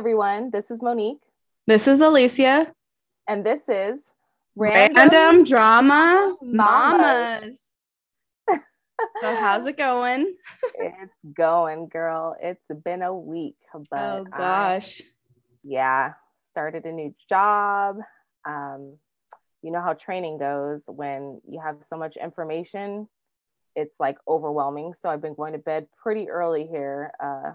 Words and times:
Everyone, 0.00 0.48
this 0.50 0.70
is 0.70 0.82
Monique. 0.82 1.20
This 1.66 1.86
is 1.86 2.00
Alicia. 2.00 2.72
And 3.28 3.44
this 3.44 3.68
is 3.68 4.10
Random, 4.56 4.96
Random 4.96 5.44
Drama 5.44 6.36
Mamas. 6.40 7.60
Mamas. 8.48 8.58
so 9.20 9.36
how's 9.36 9.66
it 9.66 9.76
going? 9.76 10.34
it's 10.78 11.22
going, 11.36 11.88
girl. 11.88 12.34
It's 12.40 12.64
been 12.82 13.02
a 13.02 13.14
week, 13.14 13.58
but 13.90 14.00
oh 14.00 14.24
gosh. 14.24 15.02
I, 15.02 15.04
yeah, 15.64 16.12
started 16.48 16.86
a 16.86 16.92
new 16.92 17.14
job. 17.28 17.98
Um, 18.48 18.96
you 19.60 19.70
know 19.70 19.82
how 19.82 19.92
training 19.92 20.38
goes 20.38 20.80
when 20.86 21.42
you 21.46 21.60
have 21.62 21.76
so 21.82 21.98
much 21.98 22.16
information, 22.16 23.06
it's 23.76 24.00
like 24.00 24.16
overwhelming. 24.26 24.94
So 24.98 25.10
I've 25.10 25.20
been 25.20 25.34
going 25.34 25.52
to 25.52 25.58
bed 25.58 25.88
pretty 26.02 26.30
early 26.30 26.66
here, 26.66 27.12
uh, 27.22 27.52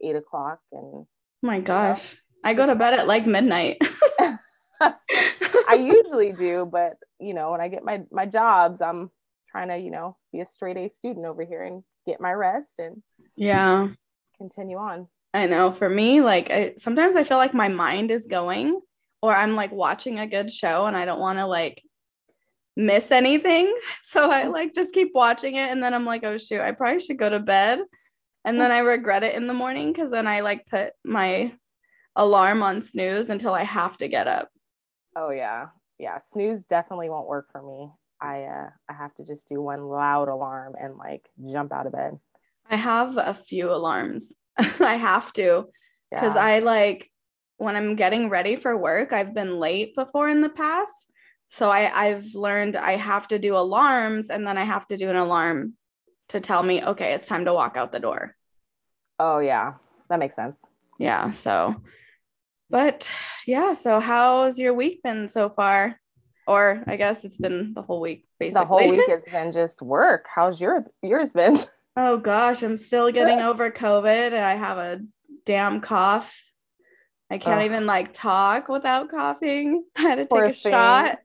eight 0.00 0.14
o'clock, 0.14 0.60
and 0.70 1.04
my 1.42 1.60
gosh. 1.60 2.16
I 2.42 2.54
go 2.54 2.66
to 2.66 2.74
bed 2.74 2.94
at 2.94 3.06
like 3.06 3.26
midnight. 3.26 3.78
I 4.80 5.74
usually 5.74 6.32
do, 6.32 6.68
but 6.70 6.96
you 7.18 7.34
know, 7.34 7.52
when 7.52 7.60
I 7.60 7.68
get 7.68 7.84
my 7.84 8.02
my 8.10 8.26
jobs, 8.26 8.80
I'm 8.80 9.10
trying 9.50 9.68
to, 9.68 9.78
you 9.78 9.90
know, 9.90 10.16
be 10.32 10.40
a 10.40 10.46
straight 10.46 10.76
A 10.76 10.88
student 10.88 11.26
over 11.26 11.44
here 11.44 11.62
and 11.62 11.82
get 12.06 12.20
my 12.20 12.32
rest 12.32 12.78
and 12.78 13.02
yeah, 13.36 13.88
continue 14.38 14.78
on. 14.78 15.08
I 15.34 15.46
know. 15.46 15.72
For 15.72 15.88
me, 15.88 16.20
like 16.20 16.50
I, 16.50 16.74
sometimes 16.76 17.16
I 17.16 17.24
feel 17.24 17.36
like 17.36 17.54
my 17.54 17.68
mind 17.68 18.10
is 18.10 18.26
going 18.26 18.80
or 19.22 19.34
I'm 19.34 19.54
like 19.54 19.70
watching 19.70 20.18
a 20.18 20.26
good 20.26 20.50
show 20.50 20.86
and 20.86 20.96
I 20.96 21.04
don't 21.04 21.20
want 21.20 21.38
to 21.38 21.46
like 21.46 21.82
miss 22.76 23.10
anything. 23.10 23.74
So 24.02 24.28
I 24.28 24.46
mm. 24.46 24.52
like 24.52 24.74
just 24.74 24.92
keep 24.92 25.12
watching 25.14 25.54
it 25.54 25.70
and 25.70 25.80
then 25.82 25.94
I'm 25.94 26.04
like, 26.04 26.24
"Oh 26.24 26.36
shoot, 26.36 26.60
I 26.60 26.72
probably 26.72 26.98
should 26.98 27.18
go 27.18 27.30
to 27.30 27.38
bed." 27.38 27.80
And 28.44 28.60
then 28.60 28.70
I 28.70 28.78
regret 28.78 29.22
it 29.22 29.34
in 29.34 29.46
the 29.46 29.54
morning 29.54 29.92
because 29.92 30.10
then 30.10 30.26
I 30.26 30.40
like 30.40 30.66
put 30.66 30.92
my 31.04 31.52
alarm 32.16 32.62
on 32.62 32.80
snooze 32.80 33.30
until 33.30 33.54
I 33.54 33.64
have 33.64 33.98
to 33.98 34.08
get 34.08 34.28
up. 34.28 34.50
Oh 35.14 35.30
yeah, 35.30 35.66
yeah. 35.98 36.18
Snooze 36.18 36.62
definitely 36.62 37.10
won't 37.10 37.28
work 37.28 37.50
for 37.52 37.62
me. 37.62 37.90
I 38.20 38.44
uh, 38.44 38.70
I 38.88 38.92
have 38.92 39.14
to 39.14 39.24
just 39.24 39.48
do 39.48 39.60
one 39.60 39.82
loud 39.84 40.28
alarm 40.28 40.74
and 40.80 40.96
like 40.96 41.28
jump 41.50 41.72
out 41.72 41.86
of 41.86 41.92
bed. 41.92 42.18
I 42.68 42.76
have 42.76 43.16
a 43.16 43.34
few 43.34 43.70
alarms. 43.70 44.32
I 44.58 44.94
have 44.94 45.32
to 45.34 45.68
because 46.10 46.34
yeah. 46.34 46.44
I 46.44 46.58
like 46.60 47.10
when 47.58 47.76
I'm 47.76 47.94
getting 47.94 48.30
ready 48.30 48.56
for 48.56 48.76
work. 48.76 49.12
I've 49.12 49.34
been 49.34 49.58
late 49.58 49.94
before 49.94 50.28
in 50.28 50.40
the 50.40 50.48
past, 50.48 51.10
so 51.50 51.70
I 51.70 51.90
I've 51.92 52.34
learned 52.34 52.76
I 52.76 52.92
have 52.92 53.28
to 53.28 53.38
do 53.38 53.54
alarms 53.54 54.30
and 54.30 54.46
then 54.46 54.56
I 54.56 54.64
have 54.64 54.86
to 54.88 54.96
do 54.96 55.10
an 55.10 55.16
alarm 55.16 55.74
to 56.30 56.40
tell 56.40 56.62
me, 56.62 56.82
okay, 56.82 57.12
it's 57.12 57.26
time 57.26 57.44
to 57.44 57.54
walk 57.54 57.76
out 57.76 57.92
the 57.92 58.00
door. 58.00 58.34
Oh, 59.18 59.38
yeah. 59.38 59.74
That 60.08 60.18
makes 60.18 60.34
sense. 60.34 60.60
Yeah. 60.98 61.30
So, 61.30 61.76
but 62.68 63.10
yeah. 63.46 63.74
So, 63.74 64.00
how's 64.00 64.58
your 64.58 64.74
week 64.74 65.02
been 65.02 65.28
so 65.28 65.48
far? 65.48 66.00
Or 66.46 66.82
I 66.86 66.96
guess 66.96 67.24
it's 67.24 67.38
been 67.38 67.74
the 67.74 67.82
whole 67.82 68.00
week, 68.00 68.26
basically. 68.38 68.60
The 68.60 68.66
whole 68.66 68.90
week 68.90 69.08
has 69.08 69.24
been 69.24 69.52
just 69.52 69.82
work. 69.82 70.26
How's 70.34 70.60
your 70.60 70.84
yours 71.02 71.32
been? 71.32 71.58
Oh 71.96 72.18
gosh, 72.18 72.62
I'm 72.62 72.76
still 72.76 73.10
getting 73.10 73.40
over 73.40 73.68
COVID. 73.70 74.28
And 74.28 74.36
I 74.36 74.54
have 74.54 74.78
a 74.78 75.00
damn 75.44 75.80
cough. 75.80 76.40
I 77.28 77.38
can't 77.38 77.64
even 77.64 77.84
like 77.84 78.14
talk 78.14 78.68
without 78.68 79.10
coughing. 79.10 79.84
I 79.96 80.02
had 80.02 80.14
to 80.14 80.26
take 80.26 80.50
a 80.50 80.52
thing. 80.52 80.72
shot. 80.72 81.18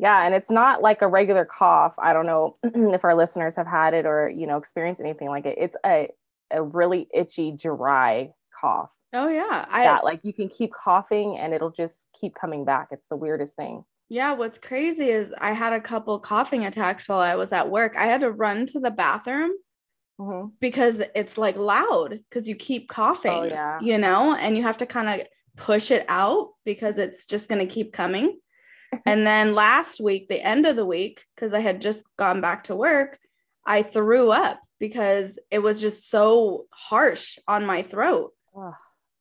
Yeah, 0.00 0.24
and 0.24 0.34
it's 0.34 0.50
not 0.50 0.80
like 0.80 1.02
a 1.02 1.06
regular 1.06 1.44
cough. 1.44 1.92
I 1.98 2.14
don't 2.14 2.24
know 2.24 2.56
if 2.64 3.04
our 3.04 3.14
listeners 3.14 3.54
have 3.56 3.66
had 3.66 3.92
it 3.92 4.06
or 4.06 4.30
you 4.30 4.46
know 4.46 4.56
experienced 4.56 5.00
anything 5.00 5.28
like 5.28 5.44
it. 5.44 5.58
It's 5.58 5.76
a 5.84 6.08
a 6.50 6.62
really 6.62 7.06
itchy, 7.12 7.52
dry 7.52 8.30
cough. 8.58 8.88
Oh 9.12 9.28
yeah, 9.28 9.66
I 9.68 9.84
that 9.84 10.04
like 10.04 10.20
you 10.22 10.32
can 10.32 10.48
keep 10.48 10.72
coughing 10.72 11.36
and 11.38 11.52
it'll 11.52 11.70
just 11.70 12.06
keep 12.18 12.34
coming 12.34 12.64
back. 12.64 12.88
It's 12.92 13.08
the 13.08 13.16
weirdest 13.16 13.56
thing. 13.56 13.84
Yeah, 14.08 14.32
what's 14.32 14.56
crazy 14.56 15.08
is 15.08 15.34
I 15.38 15.52
had 15.52 15.74
a 15.74 15.80
couple 15.80 16.18
coughing 16.18 16.64
attacks 16.64 17.06
while 17.06 17.20
I 17.20 17.34
was 17.34 17.52
at 17.52 17.70
work. 17.70 17.94
I 17.96 18.06
had 18.06 18.22
to 18.22 18.32
run 18.32 18.64
to 18.66 18.80
the 18.80 18.90
bathroom 18.90 19.52
mm-hmm. 20.18 20.48
because 20.60 21.02
it's 21.14 21.36
like 21.36 21.56
loud 21.56 22.20
because 22.30 22.48
you 22.48 22.56
keep 22.56 22.88
coughing. 22.88 23.32
Oh, 23.32 23.44
yeah. 23.44 23.78
You 23.82 23.98
know, 23.98 24.34
and 24.34 24.56
you 24.56 24.62
have 24.62 24.78
to 24.78 24.86
kind 24.86 25.20
of 25.20 25.26
push 25.56 25.90
it 25.90 26.06
out 26.08 26.52
because 26.64 26.96
it's 26.98 27.26
just 27.26 27.50
going 27.50 27.60
to 27.60 27.72
keep 27.72 27.92
coming 27.92 28.38
and 29.06 29.26
then 29.26 29.54
last 29.54 30.00
week, 30.00 30.28
the 30.28 30.40
end 30.40 30.66
of 30.66 30.76
the 30.76 30.84
week, 30.84 31.24
because 31.34 31.54
I 31.54 31.60
had 31.60 31.80
just 31.80 32.04
gone 32.16 32.40
back 32.40 32.64
to 32.64 32.76
work, 32.76 33.18
I 33.64 33.82
threw 33.82 34.30
up 34.30 34.60
because 34.78 35.38
it 35.50 35.60
was 35.60 35.80
just 35.80 36.10
so 36.10 36.66
harsh 36.70 37.38
on 37.46 37.66
my 37.66 37.82
throat. 37.82 38.32
Oh, 38.56 38.74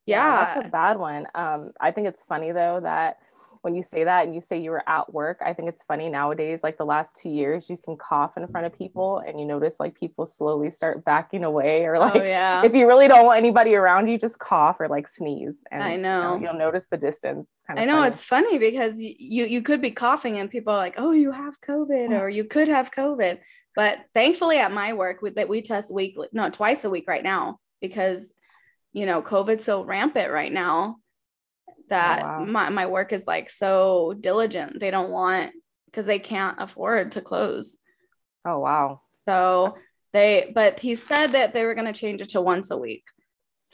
yeah. 0.06 0.26
yeah. 0.26 0.54
That's 0.56 0.68
a 0.68 0.70
bad 0.70 0.98
one. 0.98 1.28
Um, 1.36 1.72
I 1.80 1.92
think 1.92 2.08
it's 2.08 2.24
funny 2.24 2.52
though 2.52 2.80
that 2.82 3.18
when 3.62 3.76
you 3.76 3.84
say 3.84 4.06
that 4.06 4.26
and 4.26 4.34
you 4.34 4.40
say 4.40 4.58
you 4.58 4.72
were 4.72 4.88
at 4.88 5.14
work, 5.14 5.40
I 5.46 5.54
think 5.54 5.68
it's 5.68 5.84
funny 5.84 6.08
nowadays, 6.08 6.62
like 6.64 6.78
the 6.78 6.86
last 6.86 7.18
two 7.22 7.30
years, 7.30 7.66
you 7.68 7.78
can 7.78 7.98
cough 7.98 8.38
in 8.38 8.48
front 8.48 8.66
of 8.66 8.78
people 8.78 9.22
and 9.26 9.38
you 9.38 9.46
notice 9.46 9.76
like 9.80 10.00
people 10.00 10.26
slowly 10.26 10.72
start 10.72 11.04
backing 11.04 11.44
away 11.44 11.84
or 11.84 11.98
oh, 11.98 12.00
like 12.00 12.16
oh, 12.16 12.24
yeah. 12.24 12.64
if 12.64 12.74
you 12.74 12.88
really 12.88 13.10
don't 13.10 13.26
want 13.26 13.38
anybody 13.38 13.76
around 13.76 14.08
you, 14.08 14.18
just 14.18 14.40
cough 14.40 14.78
or 14.80 14.88
like 14.88 15.10
sneeze. 15.10 15.64
And 15.72 15.84
I 15.84 15.98
know, 15.98 16.38
you 16.40 16.48
will 16.48 16.58
notice 16.58 16.88
the 16.90 16.96
distance. 16.96 17.48
I 17.68 17.84
know 17.84 17.98
funny. 17.98 18.08
it's 18.08 18.24
funny 18.24 18.58
because 18.60 18.98
you 18.98 19.46
you 19.46 19.62
could 19.62 19.82
be 19.82 19.92
coughing 19.92 20.38
and 20.38 20.50
people 20.50 20.74
are 20.74 20.78
like, 20.78 20.96
oh, 20.98 21.12
you 21.12 21.32
have 21.32 21.60
COVID 21.60 22.18
or 22.18 22.30
you 22.30 22.46
could 22.46 22.70
have 22.70 22.92
COVID. 22.92 23.40
But 23.76 24.00
thankfully 24.14 24.58
at 24.60 24.72
my 24.72 24.94
work 24.94 25.22
with 25.22 25.36
that 25.36 25.50
we 25.50 25.62
test 25.62 25.94
weekly, 25.94 26.30
not 26.32 26.54
twice 26.54 26.86
a 26.86 26.90
week 26.90 27.06
right 27.08 27.24
now 27.24 27.60
because 27.82 28.34
you 28.94 29.06
know 29.06 29.22
COVID's 29.22 29.66
so 29.66 29.84
rampant 29.84 30.32
right 30.32 30.52
now 30.52 30.98
that 31.90 32.24
oh, 32.24 32.28
wow. 32.28 32.46
my, 32.46 32.70
my 32.70 32.86
work 32.86 33.12
is 33.12 33.28
like 33.28 33.50
so 33.50 34.14
diligent. 34.20 34.80
They 34.80 34.92
don't 34.92 35.10
want 35.10 35.52
because 35.86 36.06
they 36.06 36.20
can't 36.20 36.58
afford 36.60 37.14
to 37.14 37.22
close. 37.22 37.78
Oh 38.46 38.60
wow. 38.60 39.02
So 39.28 39.78
they 40.14 40.52
but 40.54 40.80
he 40.80 40.96
said 40.96 41.28
that 41.28 41.54
they 41.54 41.66
were 41.66 41.76
going 41.76 41.92
to 41.92 42.00
change 42.00 42.22
it 42.22 42.30
to 42.30 42.42
once 42.42 42.72
a 42.72 42.78
week. 42.78 43.04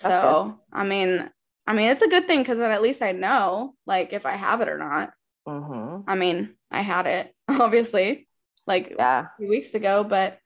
That's 0.02 0.24
so, 0.24 0.44
good. 0.72 0.80
I 0.80 0.86
mean, 0.86 1.30
I 1.68 1.74
mean 1.74 1.90
it's 1.92 2.02
a 2.02 2.10
good 2.10 2.28
thing 2.28 2.44
cuz 2.44 2.58
then 2.58 2.72
at 2.72 2.82
least 2.82 3.02
I 3.02 3.12
know 3.12 3.76
like 3.86 4.14
if 4.14 4.26
I 4.26 4.32
have 4.32 4.62
it 4.62 4.70
or 4.70 4.78
not. 4.78 5.12
Mm-hmm. 5.48 6.10
I 6.10 6.16
mean, 6.16 6.56
I 6.72 6.82
had 6.82 7.08
it 7.08 7.34
obviously 7.48 8.28
like 8.68 8.94
yeah. 8.98 9.26
a 9.26 9.30
few 9.38 9.48
weeks 9.48 9.74
ago, 9.74 10.04
but 10.04 10.40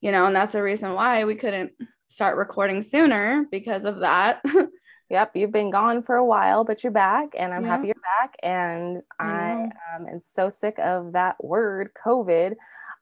you 0.00 0.12
know, 0.12 0.26
and 0.26 0.34
that's 0.34 0.54
the 0.54 0.62
reason 0.62 0.94
why 0.94 1.24
we 1.24 1.34
couldn't 1.34 1.72
start 2.06 2.36
recording 2.36 2.82
sooner 2.82 3.46
because 3.50 3.84
of 3.84 4.00
that. 4.00 4.42
Yep, 5.10 5.32
you've 5.34 5.52
been 5.52 5.70
gone 5.70 6.04
for 6.04 6.14
a 6.14 6.24
while, 6.24 6.62
but 6.62 6.84
you're 6.84 6.92
back, 6.92 7.30
and 7.36 7.52
I'm 7.52 7.62
yeah. 7.62 7.68
happy 7.68 7.86
you're 7.88 7.96
back. 8.20 8.36
And 8.44 9.02
I 9.18 9.70
um, 9.94 10.06
am 10.06 10.20
so 10.22 10.50
sick 10.50 10.78
of 10.78 11.12
that 11.12 11.42
word, 11.42 11.90
COVID. 12.06 12.54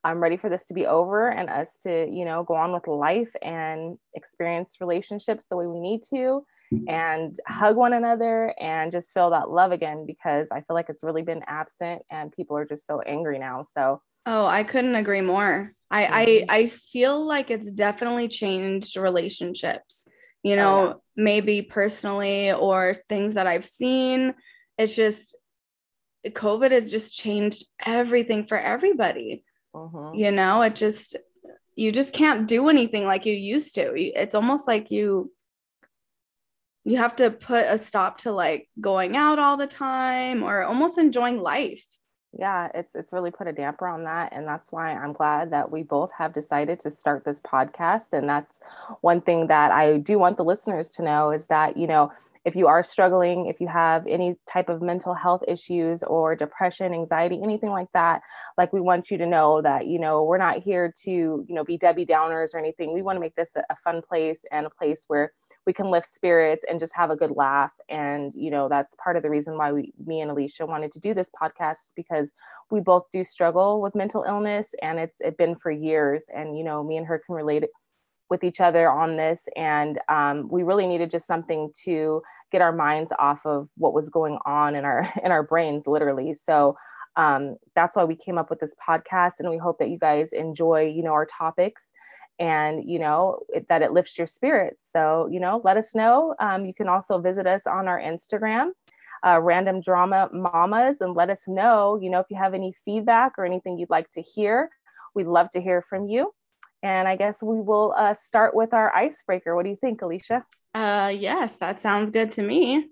I'm 0.05 0.21
ready 0.21 0.39
for 0.39 0.49
this 0.49 0.67
to 0.67 0.75
be 0.75 0.87
over 0.87 1.29
and 1.29 1.51
us 1.51 1.77
to, 1.83 2.09
you 2.11 2.25
know, 2.25 2.45
go 2.45 2.55
on 2.55 2.73
with 2.73 2.87
life 2.87 3.31
and 3.43 3.99
experience 4.15 4.77
relationships 4.81 5.47
the 5.51 5.57
way 5.57 5.67
we 5.67 5.81
need 5.81 6.03
to 6.15 6.47
and 6.87 7.41
hug 7.47 7.77
one 7.77 7.93
another 7.93 8.55
and 8.61 8.93
just 8.93 9.13
feel 9.13 9.31
that 9.31 9.51
love 9.51 9.73
again 9.73 10.05
because 10.07 10.49
I 10.51 10.61
feel 10.61 10.75
like 10.75 10.89
it's 10.89 11.03
really 11.03 11.23
been 11.23 11.43
absent 11.47 12.03
and 12.11 12.33
people 12.33 12.57
are 12.57 12.65
just 12.65 12.87
so 12.87 13.01
angry 13.01 13.39
now. 13.39 13.65
So, 13.73 14.03
oh, 14.27 14.47
I 14.47 14.63
couldn't 14.63 14.95
agree 14.95 15.21
more. 15.21 15.73
I, 15.91 16.07
I, 16.07 16.27
mm-hmm. 16.27 16.51
I 16.51 16.67
feel 16.69 17.27
like 17.27 17.51
it's 17.51 17.73
definitely 17.73 18.29
changed 18.29 18.97
relationships 18.97 20.07
you 20.43 20.57
know, 20.57 20.81
oh, 20.81 20.87
yeah. 20.87 20.95
maybe 21.17 21.63
personally 21.63 22.53
or 22.53 22.95
things 22.95 23.35
that 23.35 23.47
I've 23.47 23.65
seen. 23.65 24.35
It's 24.77 24.95
just 24.95 25.37
COVID 26.27 26.71
has 26.71 26.91
just 26.91 27.15
changed 27.15 27.65
everything 27.85 28.45
for 28.45 28.59
everybody. 28.59 29.45
Uh-huh. 29.75 30.13
You 30.15 30.31
know, 30.31 30.63
it 30.63 30.77
just, 30.77 31.17
you 31.77 31.93
just 31.93 32.13
can't 32.13 32.49
do 32.49 32.69
anything 32.69 33.07
like 33.07 33.27
you 33.27 33.35
used 33.35 33.75
to. 33.77 33.93
It's 33.95 34.35
almost 34.35 34.67
like 34.67 34.91
you, 34.91 35.33
you 36.85 36.97
have 36.97 37.17
to 37.17 37.31
put 37.31 37.67
a 37.67 37.79
stop 37.79 38.19
to 38.19 38.33
like 38.33 38.69
going 38.81 39.17
out 39.17 39.39
all 39.39 39.57
the 39.57 39.67
time 39.67 40.43
or 40.43 40.63
almost 40.63 40.99
enjoying 40.99 41.41
life 41.41 41.85
yeah 42.37 42.69
it's 42.75 42.95
it's 42.95 43.13
really 43.13 43.31
put 43.31 43.47
a 43.47 43.53
damper 43.53 43.87
on 43.87 44.05
that 44.05 44.33
and 44.33 44.47
that's 44.47 44.71
why 44.71 44.93
i'm 44.93 45.13
glad 45.13 45.51
that 45.51 45.71
we 45.71 45.83
both 45.83 46.11
have 46.17 46.35
decided 46.35 46.79
to 46.79 46.91
start 46.91 47.25
this 47.25 47.41
podcast 47.41 48.13
and 48.13 48.29
that's 48.29 48.61
one 49.01 49.21
thing 49.21 49.47
that 49.47 49.71
i 49.71 49.97
do 49.99 50.19
want 50.19 50.37
the 50.37 50.45
listeners 50.45 50.91
to 50.91 51.03
know 51.03 51.31
is 51.31 51.47
that 51.47 51.77
you 51.77 51.87
know 51.87 52.13
if 52.45 52.55
you 52.55 52.67
are 52.67 52.83
struggling 52.83 53.47
if 53.47 53.61
you 53.61 53.67
have 53.67 54.07
any 54.07 54.37
type 54.47 54.69
of 54.69 54.83
mental 54.83 55.15
health 55.15 55.43
issues 55.49 56.03
or 56.03 56.37
depression 56.37 56.93
anxiety 56.93 57.41
anything 57.43 57.71
like 57.71 57.91
that 57.93 58.21
like 58.59 58.73
we 58.73 58.81
want 58.81 59.11
you 59.11 59.17
to 59.17 59.27
know 59.27 59.63
that 59.63 59.87
you 59.87 59.99
know 59.99 60.23
we're 60.23 60.37
not 60.37 60.63
here 60.63 60.93
to 61.05 61.11
you 61.11 61.55
know 61.55 61.65
be 61.65 61.79
debbie 61.79 62.05
downers 62.07 62.55
or 62.55 62.59
anything. 62.59 62.93
We 62.93 63.03
want 63.03 63.17
to 63.17 63.21
make 63.21 63.37
this 63.37 63.51
a, 63.57 63.63
a 63.71 63.77
fun 63.77 64.03
place 64.03 64.45
and 64.51 64.67
a 64.67 64.71
place 64.71 65.05
where 65.07 65.33
we 65.69 65.75
can 65.75 65.91
lift 65.91 66.09
spirits 66.09 66.65
and 66.67 66.81
just 66.81 66.97
have 66.97 67.11
a 67.11 67.17
good 67.17 67.33
laugh. 67.37 67.73
And 67.91 68.33
you 68.35 68.51
know 68.51 68.71
that's 68.71 68.97
part 68.97 69.17
of 69.19 69.23
the 69.23 69.29
reason 69.29 69.59
why 69.59 69.71
we 69.71 69.93
me 70.05 70.23
and 70.23 70.31
alicia 70.31 70.65
wanted 70.65 70.93
to 70.93 70.99
do 70.99 71.13
this 71.13 71.31
podcast 71.31 71.93
because 71.95 72.33
we 72.71 72.81
both 72.81 73.05
do 73.13 73.23
struggle 73.23 73.83
with 73.83 73.95
mental 73.95 74.25
illness 74.27 74.75
and 74.81 74.99
it's 74.99 75.21
it 75.21 75.37
been 75.37 75.55
for 75.55 75.71
years. 75.71 76.25
And 76.35 76.57
you 76.57 76.65
know 76.65 76.83
me 76.83 76.97
and 76.97 77.07
her 77.07 77.23
can 77.25 77.35
relate 77.35 77.65
with 78.31 78.43
each 78.45 78.63
other 78.63 78.91
on 78.91 79.19
this, 79.19 79.47
and 79.57 80.01
um, 80.09 80.49
we 80.51 80.63
really 80.63 80.87
needed 80.87 81.11
just 81.11 81.27
something 81.27 81.71
to 81.85 82.23
get 82.51 82.63
our 82.63 82.73
minds 82.73 83.13
off 83.19 83.45
of 83.45 83.69
what 83.77 83.93
was 83.93 84.09
going 84.09 84.39
on 84.47 84.75
in 84.75 84.87
our 84.87 85.07
in 85.23 85.31
our 85.31 85.43
brains, 85.43 85.87
literally. 85.87 86.33
So 86.33 86.79
um, 87.17 87.57
that's 87.75 87.95
why 87.95 88.05
we 88.05 88.17
came 88.17 88.39
up 88.39 88.49
with 88.49 88.61
this 88.61 88.75
podcast, 88.89 89.35
and 89.39 89.51
we 89.51 89.59
hope 89.59 89.79
that 89.81 89.91
you 89.91 89.99
guys 89.99 90.33
enjoy, 90.33 90.87
you 90.87 91.03
know, 91.03 91.13
our 91.13 91.27
topics 91.27 91.91
and 92.39 92.89
you 92.89 92.99
know 92.99 93.41
it, 93.49 93.69
that 93.69 93.83
it 93.83 93.93
lifts 93.93 94.17
your 94.19 94.27
spirits. 94.27 94.89
So 94.91 95.29
you 95.31 95.41
know 95.41 95.61
let 95.65 95.77
us 95.77 95.95
know. 95.95 96.35
Um, 96.41 96.65
you 96.65 96.75
can 96.75 96.89
also 96.89 97.19
visit 97.19 97.47
us 97.47 97.67
on 97.67 97.89
our 97.89 98.01
instagram 98.01 98.71
uh, 99.27 99.41
random 99.41 99.81
drama 99.81 100.29
mamas 100.33 101.01
and 101.01 101.15
let 101.15 101.31
us 101.31 101.49
know 101.49 101.99
you 102.01 102.11
know 102.11 102.21
if 102.21 102.27
you 102.31 102.37
have 102.37 102.55
any 102.55 102.75
feedback 102.85 103.33
or 103.39 103.45
anything 103.45 103.79
you'd 103.79 103.91
like 103.91 104.11
to 104.13 104.23
hear. 104.23 104.71
We'd 105.15 105.27
love 105.27 105.51
to 105.51 105.61
hear 105.61 105.83
from 105.83 106.07
you. 106.07 106.33
And 106.83 107.09
i 107.09 107.17
guess 107.17 107.43
we 107.43 107.61
will 107.61 107.95
uh, 107.97 108.15
start 108.15 108.55
with 108.55 108.73
our 108.73 108.95
icebreaker. 108.95 109.57
What 109.57 109.65
do 109.65 109.71
you 109.71 109.79
think 109.81 110.03
alicia? 110.03 110.45
Uh 110.75 111.13
yes 111.15 111.59
that 111.59 111.79
sounds 111.79 112.11
good 112.11 112.33
to 112.33 112.43
me. 112.43 112.89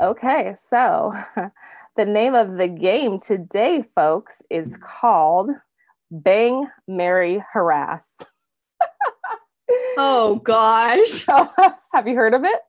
Okay 0.00 0.54
so 0.68 1.12
the 1.96 2.04
name 2.04 2.34
of 2.34 2.56
the 2.56 2.68
game 2.68 3.20
today 3.20 3.84
folks 3.94 4.42
is 4.50 4.78
called 4.80 5.50
bang 6.10 6.66
marry 6.86 7.44
harass 7.52 8.16
oh 9.96 10.40
gosh. 10.42 11.24
have 11.92 12.06
you 12.06 12.14
heard 12.14 12.34
of 12.34 12.44
it? 12.44 12.60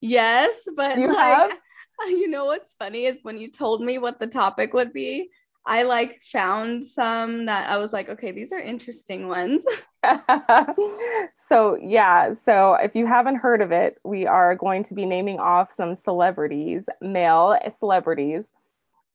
Yes, 0.00 0.68
but 0.76 0.98
you 0.98 1.08
like, 1.08 1.16
have? 1.16 1.52
you 2.08 2.28
know 2.28 2.46
what's 2.46 2.74
funny 2.74 3.06
is 3.06 3.20
when 3.22 3.38
you 3.38 3.50
told 3.50 3.80
me 3.80 3.98
what 3.98 4.20
the 4.20 4.26
topic 4.26 4.74
would 4.74 4.92
be, 4.92 5.30
I 5.66 5.84
like 5.84 6.20
found 6.20 6.84
some 6.84 7.46
that 7.46 7.70
I 7.70 7.78
was 7.78 7.92
like, 7.92 8.10
okay, 8.10 8.30
these 8.30 8.52
are 8.52 8.58
interesting 8.58 9.28
ones. 9.28 9.64
so, 11.34 11.78
yeah, 11.80 12.32
so 12.34 12.74
if 12.74 12.94
you 12.94 13.06
haven't 13.06 13.36
heard 13.36 13.62
of 13.62 13.72
it, 13.72 13.96
we 14.04 14.26
are 14.26 14.54
going 14.56 14.84
to 14.84 14.94
be 14.94 15.06
naming 15.06 15.38
off 15.38 15.72
some 15.72 15.94
celebrities, 15.94 16.86
male 17.00 17.58
celebrities. 17.70 18.52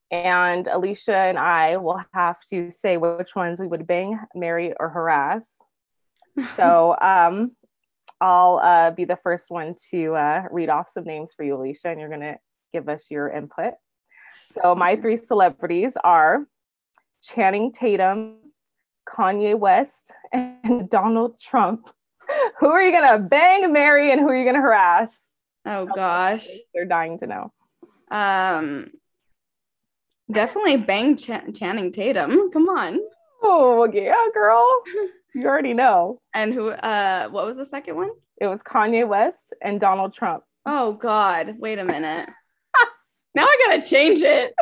And 0.10 0.66
Alicia 0.66 1.16
and 1.16 1.38
I 1.38 1.78
will 1.78 2.02
have 2.16 2.38
to 2.50 2.72
say 2.72 2.98
which 2.98 3.36
ones 3.36 3.60
we 3.60 3.68
would 3.68 3.86
bang, 3.86 4.20
marry, 4.34 4.74
or 4.80 4.90
harass 4.90 5.60
so 6.56 6.96
um, 7.02 7.56
I'll 8.22 8.60
uh, 8.62 8.92
be 8.92 9.06
the 9.06 9.18
first 9.24 9.50
one 9.50 9.76
to 9.92 10.16
uh, 10.16 10.44
read 10.52 10.70
off 10.70 10.90
some 10.90 11.06
names 11.06 11.34
for 11.36 11.44
you, 11.44 11.56
Alicia, 11.56 11.90
and 11.90 12.00
you're 12.00 12.10
going 12.10 12.22
to 12.22 12.38
give 12.74 12.90
us 12.90 13.08
your 13.10 13.30
input. 13.30 13.74
So 14.52 14.76
my 14.76 14.96
three 14.96 15.18
celebrities 15.18 15.98
are 16.04 16.46
Channing 17.24 17.72
Tatum, 17.72 18.38
Kanye 19.08 19.58
West, 19.58 20.12
and 20.32 20.90
Donald 20.90 21.40
Trump. 21.40 21.90
Who 22.60 22.68
are 22.68 22.84
you 22.84 22.92
going 22.92 23.10
to 23.10 23.20
bang, 23.20 23.72
marry, 23.74 24.12
and 24.12 24.20
who 24.20 24.28
are 24.28 24.36
you 24.36 24.44
going 24.44 24.56
to 24.56 24.62
harass? 24.62 25.24
Oh 25.66 25.86
gosh, 25.86 26.48
they're 26.74 26.86
dying 26.86 27.18
to 27.20 27.28
know. 27.28 27.52
Um, 28.12 28.92
definitely 30.32 30.78
bang 30.78 31.16
Ch- 31.16 31.54
Channing 31.54 31.92
Tatum. 31.92 32.52
Come 32.52 32.70
on. 32.70 33.00
Oh 33.42 33.90
yeah, 33.92 34.26
girl. 34.34 34.66
You 35.34 35.48
already 35.48 35.74
know. 35.74 36.22
And 36.34 36.54
who 36.54 36.70
uh 36.70 37.30
what 37.30 37.46
was 37.46 37.58
the 37.58 37.66
second 37.66 37.96
one? 37.96 38.12
It 38.40 38.48
was 38.48 38.64
Kanye 38.64 39.08
West 39.08 39.54
and 39.62 39.80
Donald 39.80 40.14
Trump. 40.14 40.44
Oh 40.66 40.94
god, 40.94 41.56
wait 41.60 41.80
a 41.80 41.84
minute. 41.84 42.30
now 43.36 43.44
I 43.44 43.58
got 43.68 43.82
to 43.82 43.88
change 43.88 44.22
it. 44.22 44.54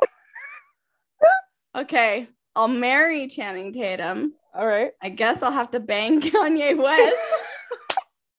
okay, 1.78 2.28
I'll 2.56 2.68
marry 2.68 3.28
Channing 3.28 3.74
Tatum. 3.74 4.34
All 4.54 4.66
right. 4.66 4.92
I 5.02 5.10
guess 5.10 5.44
I'll 5.44 5.52
have 5.52 5.72
to 5.72 5.80
bang 5.80 6.19
Kanye 6.22 6.75
West. 6.75 7.16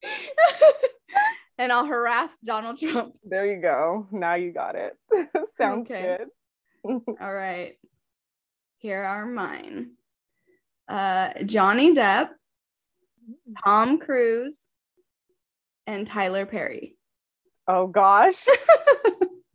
and 1.59 1.73
I'll 1.73 1.87
harass 1.87 2.37
Donald 2.45 2.79
Trump. 2.79 3.15
There 3.25 3.47
you 3.47 3.63
go. 3.63 4.09
Now 4.11 4.35
you 4.35 4.53
got 4.53 4.75
it. 4.75 4.97
Sounds 5.57 5.89
okay. 5.89 6.19
good. 6.85 7.01
All 7.21 7.33
right. 7.33 7.77
Here 8.79 9.03
are 9.03 9.27
mine 9.27 9.93
uh, 10.88 11.31
Johnny 11.44 11.94
Depp, 11.94 12.31
Tom 13.64 13.99
Cruise, 13.99 14.67
and 15.87 16.06
Tyler 16.06 16.46
Perry. 16.46 16.96
Oh 17.67 17.87
gosh. 17.87 18.44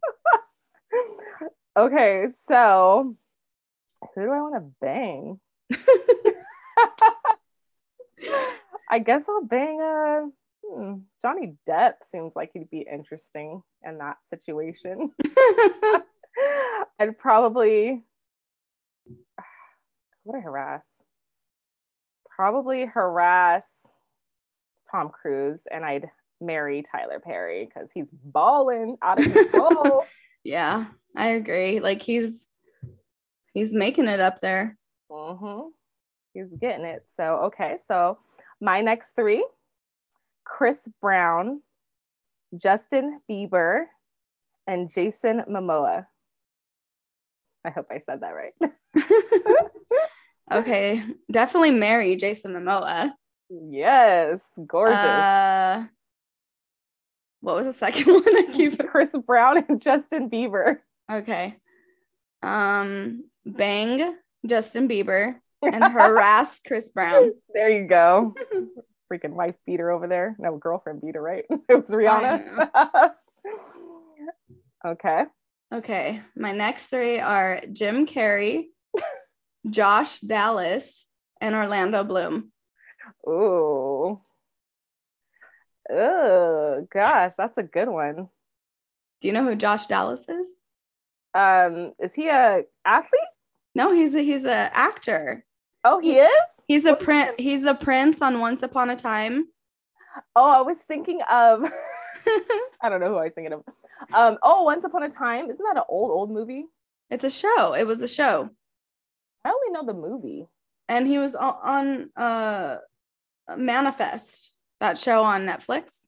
okay, 1.77 2.27
so 2.45 3.15
who 4.13 4.21
do 4.21 4.31
I 4.31 4.41
want 4.41 4.55
to 4.55 4.71
bang? 4.81 5.39
I 8.89 8.99
guess 8.99 9.27
I'll 9.27 9.43
bang 9.43 9.81
uh 9.81 10.21
hmm, 10.63 10.93
Johnny 11.21 11.55
Depp 11.67 11.93
seems 12.11 12.35
like 12.35 12.51
he'd 12.53 12.69
be 12.69 12.85
interesting 12.91 13.63
in 13.83 13.97
that 13.97 14.17
situation. 14.29 15.11
I'd 16.99 17.17
probably 17.17 18.03
what 20.23 20.37
a 20.37 20.41
harass 20.41 20.85
probably 22.43 22.85
harass 22.85 23.63
Tom 24.91 25.07
Cruise 25.07 25.61
and 25.71 25.85
I'd 25.85 26.09
marry 26.41 26.83
Tyler 26.83 27.21
Perry 27.23 27.65
because 27.65 27.89
he's 27.93 28.09
balling 28.11 28.97
out 29.01 29.25
of 29.25 29.31
control. 29.31 30.03
yeah, 30.43 30.87
I 31.15 31.27
agree. 31.29 31.79
Like 31.79 32.01
he's 32.01 32.49
he's 33.53 33.73
making 33.73 34.09
it 34.09 34.19
up 34.19 34.41
there. 34.41 34.77
Mm-hmm. 35.09 35.69
He's 36.33 36.51
getting 36.59 36.83
it. 36.85 37.05
So 37.15 37.43
okay, 37.45 37.77
so 37.87 38.17
my 38.59 38.81
next 38.81 39.15
three: 39.15 39.47
Chris 40.43 40.85
Brown, 41.01 41.61
Justin 42.57 43.21
Bieber, 43.31 43.85
and 44.67 44.91
Jason 44.91 45.43
Momoa. 45.49 46.07
I 47.63 47.69
hope 47.69 47.87
I 47.89 48.01
said 48.05 48.19
that 48.19 48.31
right. 48.31 48.53
Okay, 50.59 51.03
definitely 51.31 51.71
marry 51.71 52.15
Jason 52.15 52.53
Momoa. 52.53 53.13
Yes, 53.49 54.41
gorgeous. 54.65 54.95
Uh, 54.95 55.85
what 57.41 57.55
was 57.55 57.65
the 57.65 57.73
second 57.73 58.05
one? 58.13 58.23
I 58.25 58.47
keep 58.51 58.79
Chris 58.87 59.09
Brown 59.25 59.63
and 59.67 59.81
Justin 59.81 60.29
Bieber. 60.29 60.77
Okay. 61.11 61.55
Um, 62.41 63.25
bang 63.45 64.17
Justin 64.45 64.87
Bieber 64.87 65.35
and 65.61 65.83
harass 65.83 66.59
Chris 66.65 66.89
Brown. 66.89 67.31
There 67.53 67.69
you 67.69 67.87
go. 67.87 68.33
Freaking 69.11 69.33
wife 69.33 69.55
beater 69.65 69.91
over 69.91 70.07
there. 70.07 70.35
No, 70.39 70.57
girlfriend 70.57 71.01
beater, 71.01 71.21
right? 71.21 71.45
it 71.49 71.61
was 71.69 71.89
Rihanna. 71.89 73.11
okay. 74.85 75.25
Okay. 75.73 76.21
My 76.35 76.51
next 76.51 76.87
three 76.87 77.19
are 77.19 77.61
Jim 77.71 78.07
Carrey, 78.07 78.65
Josh 79.69 80.19
Dallas, 80.19 81.05
and 81.39 81.55
Orlando 81.55 82.03
Bloom. 82.03 82.51
Ooh. 83.27 84.21
Oh 85.91 86.87
gosh, 86.91 87.33
that's 87.37 87.57
a 87.57 87.63
good 87.63 87.89
one. 87.89 88.29
Do 89.21 89.27
you 89.27 89.33
know 89.33 89.43
who 89.43 89.55
Josh 89.55 89.85
Dallas 89.85 90.27
is? 90.29 90.55
Um, 91.33 91.93
is 91.99 92.13
he 92.13 92.29
a 92.29 92.63
athlete? 92.85 93.21
No, 93.75 93.93
he's 93.93 94.15
a 94.15 94.21
he's 94.21 94.45
a 94.45 94.69
actor. 94.73 95.45
Oh, 95.83 95.99
he 95.99 96.17
is. 96.17 96.49
He's 96.67 96.85
a 96.85 96.95
prince. 96.95 97.33
He's 97.37 97.65
a 97.65 97.75
prince 97.75 98.21
on 98.21 98.39
Once 98.39 98.63
Upon 98.63 98.89
a 98.89 98.95
Time. 98.95 99.47
Oh, 100.35 100.49
I 100.49 100.61
was 100.61 100.79
thinking 100.79 101.19
of. 101.29 101.63
I 102.81 102.89
don't 102.89 103.01
know 103.01 103.09
who 103.09 103.17
I 103.17 103.25
was 103.25 103.33
thinking 103.33 103.53
of. 103.53 103.63
Um. 104.13 104.37
Oh, 104.41 104.63
Once 104.63 104.83
Upon 104.83 105.03
a 105.03 105.09
Time. 105.09 105.49
Isn't 105.49 105.65
that 105.65 105.77
an 105.77 105.83
old 105.89 106.11
old 106.11 106.31
movie? 106.31 106.65
It's 107.09 107.25
a 107.25 107.29
show. 107.29 107.73
It 107.73 107.85
was 107.85 108.01
a 108.01 108.07
show. 108.07 108.49
I 109.45 109.49
only 109.49 109.71
know 109.71 109.85
the 109.85 109.93
movie. 109.93 110.47
And 110.89 111.07
he 111.07 111.17
was 111.17 111.35
on 111.35 112.09
uh 112.15 112.77
Manifest, 113.57 114.51
that 114.79 114.97
show 114.97 115.23
on 115.23 115.45
Netflix. 115.45 116.05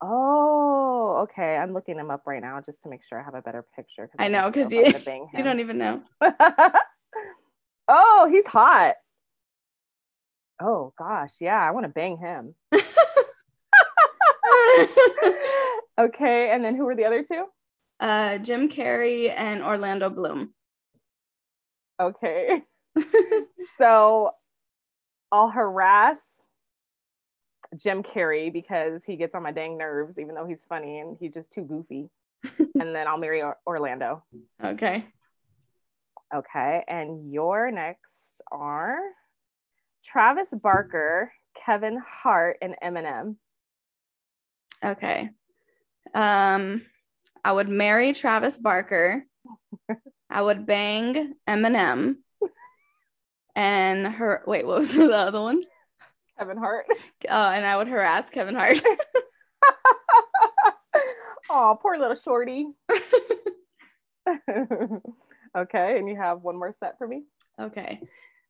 Oh, 0.00 1.24
okay. 1.24 1.56
I'm 1.56 1.72
looking 1.72 1.98
him 1.98 2.10
up 2.10 2.22
right 2.26 2.40
now 2.40 2.60
just 2.64 2.82
to 2.82 2.88
make 2.88 3.00
sure 3.04 3.20
I 3.20 3.24
have 3.24 3.34
a 3.34 3.42
better 3.42 3.64
picture. 3.74 4.08
I 4.18 4.28
know 4.28 4.48
because 4.50 4.72
you, 4.72 4.84
you 5.34 5.42
don't 5.42 5.60
even 5.60 5.78
know. 5.78 6.02
oh, 7.88 8.28
he's 8.30 8.46
hot. 8.46 8.94
Oh 10.60 10.92
gosh, 10.98 11.34
yeah, 11.40 11.56
I 11.56 11.70
want 11.70 11.84
to 11.84 11.88
bang 11.88 12.18
him. 12.18 12.54
okay, 15.98 16.50
and 16.50 16.64
then 16.64 16.76
who 16.76 16.84
were 16.84 16.96
the 16.96 17.04
other 17.04 17.22
two? 17.22 17.44
Uh, 18.00 18.38
Jim 18.38 18.68
Carrey 18.68 19.32
and 19.34 19.62
Orlando 19.62 20.10
Bloom. 20.10 20.52
Okay. 22.00 22.62
so 23.78 24.30
I'll 25.30 25.50
harass 25.50 26.20
Jim 27.76 28.02
Carrey 28.02 28.52
because 28.52 29.04
he 29.04 29.16
gets 29.16 29.34
on 29.34 29.42
my 29.42 29.52
dang 29.52 29.76
nerves, 29.76 30.18
even 30.18 30.34
though 30.34 30.46
he's 30.46 30.64
funny 30.68 30.98
and 30.98 31.16
he's 31.20 31.34
just 31.34 31.52
too 31.52 31.62
goofy. 31.62 32.10
and 32.58 32.94
then 32.94 33.06
I'll 33.06 33.18
marry 33.18 33.42
or- 33.42 33.58
Orlando. 33.66 34.24
Okay. 34.62 35.04
Okay. 36.34 36.84
And 36.86 37.32
your 37.32 37.70
next 37.70 38.42
are 38.50 38.98
Travis 40.04 40.50
Barker, 40.50 41.32
Kevin 41.64 42.00
Hart 42.06 42.58
and 42.62 42.74
Eminem. 42.82 43.36
Okay. 44.84 45.30
Um, 46.14 46.82
I 47.44 47.52
would 47.52 47.68
marry 47.68 48.12
Travis 48.12 48.58
Barker. 48.58 49.24
I 50.30 50.42
would 50.42 50.66
bang 50.66 51.34
Eminem. 51.46 52.16
And 53.54 54.06
her 54.06 54.42
wait, 54.46 54.66
what 54.66 54.78
was 54.78 54.92
the 54.94 55.14
other 55.14 55.40
one? 55.40 55.62
Kevin 56.38 56.58
Hart. 56.58 56.86
Uh, 57.28 57.52
and 57.54 57.66
I 57.66 57.76
would 57.76 57.88
harass 57.88 58.30
Kevin 58.30 58.54
Hart. 58.54 58.78
oh, 61.50 61.78
poor 61.80 61.98
little 61.98 62.16
shorty. 62.24 62.66
okay, 65.56 65.98
and 65.98 66.08
you 66.08 66.16
have 66.16 66.42
one 66.42 66.56
more 66.56 66.72
set 66.78 66.98
for 66.98 67.06
me. 67.08 67.24
Okay. 67.60 68.00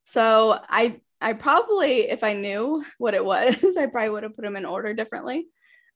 So 0.05 0.59
I 0.69 1.01
I 1.21 1.33
probably 1.33 2.11
if 2.11 2.23
I 2.23 2.33
knew 2.35 2.85
what 2.99 3.15
it 3.15 3.25
was, 3.25 3.77
I 3.79 3.87
probably 3.87 4.11
would 4.11 4.23
have 4.23 4.37
put 4.37 4.45
them 4.45 4.57
in 4.57 4.65
order 4.65 4.95
differently. 4.95 5.47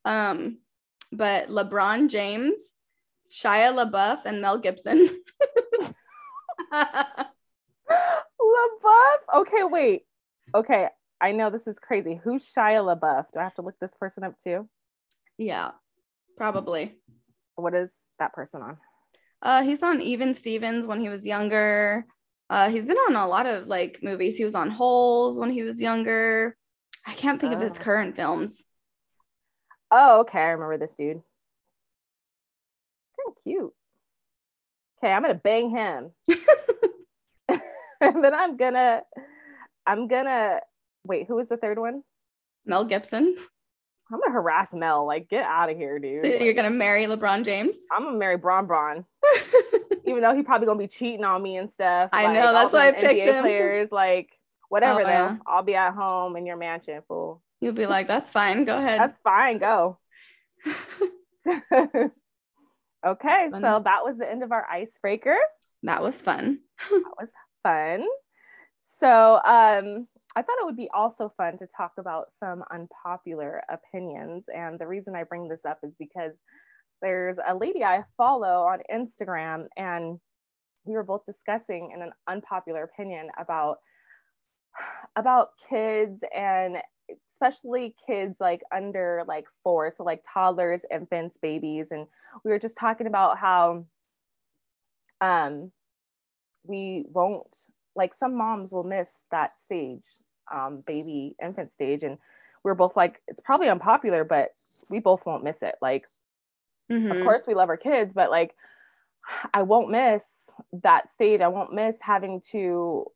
Um, 0.04 0.58
but 1.12 1.48
LeBron 1.48 2.08
James, 2.08 2.72
Shia 3.32 3.72
LaBeouf, 3.74 4.26
and 4.26 4.42
Mel 4.42 4.58
Gibson. 4.58 5.08
LaBeouf. 6.72 7.26
Okay, 9.34 9.64
wait. 9.64 10.02
Okay, 10.54 10.88
I 11.20 11.32
know 11.32 11.50
this 11.50 11.66
is 11.66 11.78
crazy. 11.78 12.20
Who's 12.22 12.44
Shia 12.44 12.82
LaBeouf? 12.84 13.26
Do 13.32 13.40
I 13.40 13.44
have 13.44 13.54
to 13.54 13.62
look 13.62 13.78
this 13.80 13.94
person 13.94 14.24
up 14.24 14.38
too? 14.38 14.68
yeah, 15.38 15.70
probably. 16.36 16.94
What 17.56 17.74
is 17.74 17.90
that 18.18 18.32
person 18.34 18.62
on? 18.62 18.76
Uh, 19.40 19.62
he's 19.62 19.82
on 19.82 20.00
Even 20.00 20.34
Stevens 20.34 20.86
when 20.86 21.00
he 21.00 21.08
was 21.08 21.26
younger. 21.26 22.06
Uh, 22.50 22.68
he's 22.70 22.84
been 22.84 22.96
on 22.98 23.16
a 23.16 23.26
lot 23.26 23.46
of 23.46 23.66
like 23.66 23.98
movies. 24.02 24.36
He 24.36 24.44
was 24.44 24.54
on 24.54 24.70
Holes 24.70 25.38
when 25.38 25.50
he 25.50 25.62
was 25.62 25.80
younger. 25.80 26.56
I 27.06 27.14
can't 27.14 27.40
think 27.40 27.54
of 27.54 27.60
his 27.60 27.78
Oh. 27.78 27.82
current 27.82 28.14
films. 28.14 28.64
Oh, 29.90 30.20
okay. 30.20 30.38
I 30.40 30.50
remember 30.50 30.78
this 30.78 30.94
dude. 30.94 31.22
Kind 33.24 33.36
of 33.36 33.42
cute. 33.42 33.72
Okay, 34.98 35.12
I'm 35.12 35.22
gonna 35.22 35.34
bang 35.34 35.70
him. 35.70 36.10
and 38.00 38.24
then 38.24 38.34
I'm 38.34 38.56
gonna 38.56 39.02
I'm 39.86 40.08
gonna 40.08 40.60
wait, 41.04 41.26
who 41.26 41.34
was 41.36 41.48
the 41.48 41.56
third 41.56 41.78
one? 41.78 42.02
Mel 42.64 42.84
Gibson. 42.84 43.36
I'm 44.12 44.20
gonna 44.20 44.32
harass 44.32 44.72
Mel. 44.74 45.06
Like, 45.06 45.28
get 45.28 45.44
out 45.44 45.70
of 45.70 45.76
here, 45.76 45.98
dude. 45.98 46.24
So 46.24 46.44
you're 46.44 46.54
gonna 46.54 46.70
marry 46.70 47.04
LeBron 47.06 47.44
James? 47.44 47.78
I'm 47.90 48.04
gonna 48.04 48.18
marry 48.18 48.36
Bron 48.36 48.66
Bron. 48.66 49.04
Even 50.04 50.20
though 50.22 50.34
he 50.34 50.42
probably 50.42 50.66
gonna 50.66 50.78
be 50.78 50.86
cheating 50.88 51.24
on 51.24 51.42
me 51.42 51.56
and 51.56 51.70
stuff. 51.70 52.10
I 52.12 52.24
like, 52.26 52.34
know, 52.34 52.52
that's 52.52 52.72
why 52.72 52.88
I 52.88 52.92
picked 52.92 53.04
NBA 53.04 53.24
him, 53.24 53.34
'cause- 53.34 53.42
Players, 53.42 53.88
like 53.92 54.30
whatever 54.68 55.00
Oh, 55.00 55.04
though. 55.04 55.10
yeah. 55.10 55.36
I'll 55.46 55.62
be 55.62 55.74
at 55.74 55.94
home 55.94 56.36
in 56.36 56.46
your 56.46 56.56
mansion, 56.56 57.02
fool. 57.08 57.42
You'll 57.60 57.72
be 57.74 57.86
like, 57.86 58.06
that's 58.08 58.30
fine. 58.30 58.64
Go 58.64 58.76
ahead. 58.76 58.98
That's 59.00 59.18
fine, 59.18 59.58
go. 59.58 59.98
Okay, 63.04 63.48
Fun. 63.50 63.60
so 63.60 63.82
that 63.84 64.04
was 64.04 64.18
the 64.18 64.30
end 64.30 64.42
of 64.42 64.52
our 64.52 64.66
icebreaker. 64.66 65.36
that 65.82 66.02
was 66.02 66.20
fun. 66.20 66.60
that 66.90 67.14
was 67.20 67.30
fun. 67.62 68.06
So 68.84 69.36
um, 69.36 70.06
I 70.34 70.42
thought 70.42 70.58
it 70.60 70.64
would 70.64 70.76
be 70.76 70.90
also 70.92 71.32
fun 71.36 71.58
to 71.58 71.66
talk 71.66 71.92
about 71.98 72.28
some 72.38 72.64
unpopular 72.70 73.62
opinions. 73.70 74.46
And 74.54 74.78
the 74.78 74.86
reason 74.86 75.14
I 75.14 75.24
bring 75.24 75.48
this 75.48 75.64
up 75.64 75.78
is 75.82 75.94
because 75.98 76.34
there's 77.00 77.38
a 77.46 77.54
lady 77.54 77.84
I 77.84 78.04
follow 78.16 78.62
on 78.64 78.78
Instagram, 78.92 79.66
and 79.76 80.18
we 80.84 80.94
were 80.94 81.02
both 81.02 81.24
discussing 81.24 81.92
an 81.94 82.12
unpopular 82.28 82.84
opinion 82.84 83.28
about 83.38 83.78
about 85.16 85.50
kids 85.68 86.24
and 86.34 86.78
especially 87.28 87.94
kids 88.06 88.36
like 88.40 88.62
under 88.74 89.22
like 89.26 89.46
four 89.62 89.90
so 89.90 90.04
like 90.04 90.22
toddlers 90.32 90.82
infants 90.90 91.38
babies 91.38 91.90
and 91.90 92.06
we 92.44 92.50
were 92.50 92.58
just 92.58 92.76
talking 92.78 93.06
about 93.06 93.38
how 93.38 93.84
um 95.20 95.70
we 96.64 97.04
won't 97.08 97.66
like 97.94 98.14
some 98.14 98.34
moms 98.34 98.72
will 98.72 98.84
miss 98.84 99.20
that 99.30 99.58
stage 99.58 100.04
um 100.52 100.82
baby 100.86 101.34
infant 101.42 101.70
stage 101.70 102.02
and 102.02 102.18
we 102.64 102.70
are 102.70 102.74
both 102.76 102.96
like 102.96 103.20
it's 103.28 103.40
probably 103.40 103.68
unpopular 103.68 104.24
but 104.24 104.50
we 104.90 105.00
both 105.00 105.24
won't 105.26 105.44
miss 105.44 105.62
it 105.62 105.74
like 105.82 106.06
of 106.90 107.16
Mhm. 107.16 107.24
course 107.24 107.46
we 107.46 107.54
love 107.54 107.68
our 107.68 107.76
kids 107.76 108.12
but 108.12 108.30
like 108.30 108.54
i 109.54 109.62
won't 109.62 109.90
miss 109.90 110.50
that 110.72 111.10
stage 111.10 111.40
i 111.40 111.48
won't 111.48 111.72
miss 111.72 111.98
having 112.00 112.40
to 112.40 113.06